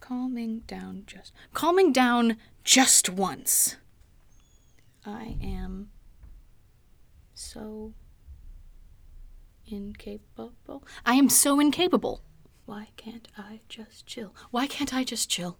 Calming 0.00 0.60
down 0.60 1.04
just. 1.06 1.32
Calming 1.52 1.92
down 1.92 2.36
just 2.62 3.10
once. 3.10 3.76
I 5.04 5.36
am 5.42 5.90
so 7.34 7.92
incapable. 9.66 10.84
I 11.04 11.14
am 11.14 11.28
so 11.28 11.60
incapable. 11.60 12.22
Why 12.66 12.88
can't 12.96 13.28
I 13.36 13.60
just 13.68 14.06
chill? 14.06 14.34
Why 14.50 14.66
can't 14.66 14.94
I 14.94 15.04
just 15.04 15.28
chill? 15.28 15.58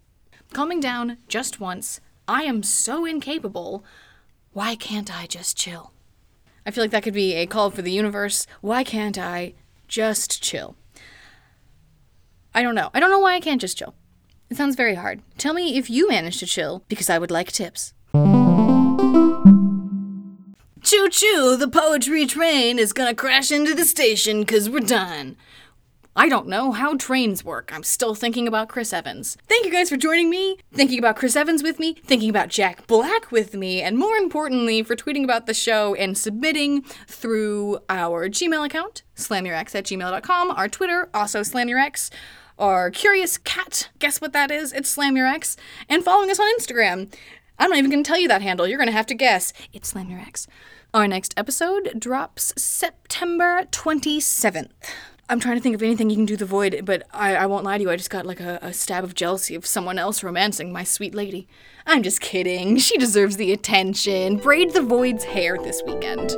Calming 0.53 0.81
down 0.81 1.19
just 1.29 1.61
once. 1.61 2.01
I 2.27 2.43
am 2.43 2.63
so 2.63 3.05
incapable. 3.05 3.85
Why 4.53 4.77
can't 4.77 5.15
I 5.15 5.27
just 5.27 5.57
chill? 5.57 5.93
I 6.67 6.71
feel 6.71 6.85
like 6.85 6.91
that 6.93 7.03
could 7.03 7.15
be 7.15 7.35
a 7.35 7.47
call 7.47 7.71
for 7.71 7.83
the 7.83 7.93
universe. 7.93 8.47
Why 8.61 8.85
can't 8.85 9.19
I 9.19 9.55
just 9.89 10.43
chill? 10.43 10.77
I 12.55 12.63
don't 12.63 12.75
know. 12.75 12.91
I 12.95 13.01
don't 13.01 13.11
know 13.11 13.19
why 13.19 13.35
I 13.35 13.41
can't 13.41 13.61
just 13.61 13.77
chill. 13.77 13.95
It 14.51 14.57
sounds 14.57 14.77
very 14.77 14.95
hard. 14.95 15.23
Tell 15.39 15.55
me 15.55 15.77
if 15.77 15.91
you 15.91 16.09
manage 16.09 16.39
to 16.39 16.47
chill, 16.47 16.85
because 16.89 17.11
I 17.11 17.19
would 17.19 17.31
like 17.31 17.51
tips. 17.51 17.94
Choo 20.85 21.09
choo, 21.09 21.57
the 21.57 21.67
poetry 21.67 22.27
train 22.27 22.79
is 22.79 22.93
gonna 22.93 23.15
crash 23.15 23.51
into 23.51 23.75
the 23.75 23.87
station 23.87 24.41
because 24.41 24.69
we're 24.69 24.81
done. 24.81 25.35
I 26.15 26.29
don't 26.29 26.47
know 26.47 26.73
how 26.73 26.95
trains 26.99 27.43
work. 27.43 27.71
I'm 27.73 27.83
still 27.83 28.15
thinking 28.15 28.47
about 28.47 28.69
Chris 28.69 28.93
Evans. 28.93 29.39
Thank 29.49 29.65
you 29.65 29.73
guys 29.73 29.89
for 29.89 29.97
joining 29.97 30.29
me, 30.29 30.59
thinking 30.75 30.99
about 30.99 31.17
Chris 31.17 31.37
Evans 31.37 31.63
with 31.63 31.79
me, 31.79 31.95
thinking 32.05 32.29
about 32.29 32.51
Jack 32.51 32.87
Black 32.87 33.33
with 33.33 33.55
me, 33.55 33.81
and 33.81 33.97
more 33.97 34.17
importantly, 34.17 34.83
for 34.83 34.95
tweeting 34.95 35.25
about 35.25 35.47
the 35.47 35.55
show 35.55 35.95
and 35.95 36.19
submitting 36.19 36.83
through 37.09 37.79
our 37.89 38.29
Gmail 38.29 38.67
account, 38.67 39.05
slamyourx 39.17 39.75
at 39.75 39.87
gmail.com, 39.87 40.51
our 40.51 40.69
Twitter, 40.69 41.09
also 41.15 41.41
slamyourx, 41.41 42.11
our 42.59 42.91
curious 42.91 43.39
cat, 43.39 43.89
guess 44.01 44.21
what 44.21 44.35
that 44.35 44.51
is? 44.51 44.75
It's 44.75 44.95
slamyourx, 44.95 45.57
and 45.89 46.05
following 46.05 46.31
us 46.31 46.39
on 46.39 46.59
Instagram. 46.59 47.11
I'm 47.59 47.71
not 47.71 47.79
even 47.79 47.91
going 47.91 48.03
to 48.05 48.09
tell 48.09 48.19
you 48.19 48.29
that 48.29 48.43
handle. 48.43 48.67
You're 48.67 48.79
going 48.79 48.89
to 48.89 48.93
have 48.93 49.07
to 49.07 49.15
guess. 49.15 49.53
It's 49.73 49.93
slamyourx. 49.93 50.47
Our 50.95 51.09
next 51.09 51.35
episode 51.37 51.93
drops 51.99 52.53
September 52.57 53.65
27th. 53.73 54.71
I'm 55.29 55.41
trying 55.41 55.57
to 55.57 55.61
think 55.61 55.75
of 55.75 55.83
anything 55.83 56.09
you 56.09 56.15
can 56.15 56.25
do 56.25 56.37
the 56.37 56.47
void, 56.47 56.83
but 56.85 57.03
I, 57.13 57.35
I 57.35 57.47
won't 57.47 57.65
lie 57.65 57.79
to 57.79 57.83
you. 57.83 57.91
I 57.91 57.97
just 57.97 58.11
got 58.11 58.25
like 58.25 58.39
a, 58.39 58.61
a 58.63 58.73
stab 58.73 59.03
of 59.03 59.17
jealousy 59.17 59.57
of 59.57 59.67
someone 59.67 59.99
else 59.99 60.23
romancing 60.23 60.73
my 60.73 60.85
sweet 60.85 61.13
lady. 61.13 61.49
I'm 61.85 62.05
just 62.05 62.21
kidding. 62.21 62.79
She 62.79 62.97
deserves 62.97 63.39
the 63.39 63.53
attention. 63.53 64.37
Braid 64.37 64.73
the 64.73 64.83
void's 64.83 65.25
hair 65.25 65.59
this 65.59 65.83
weekend. 65.85 66.37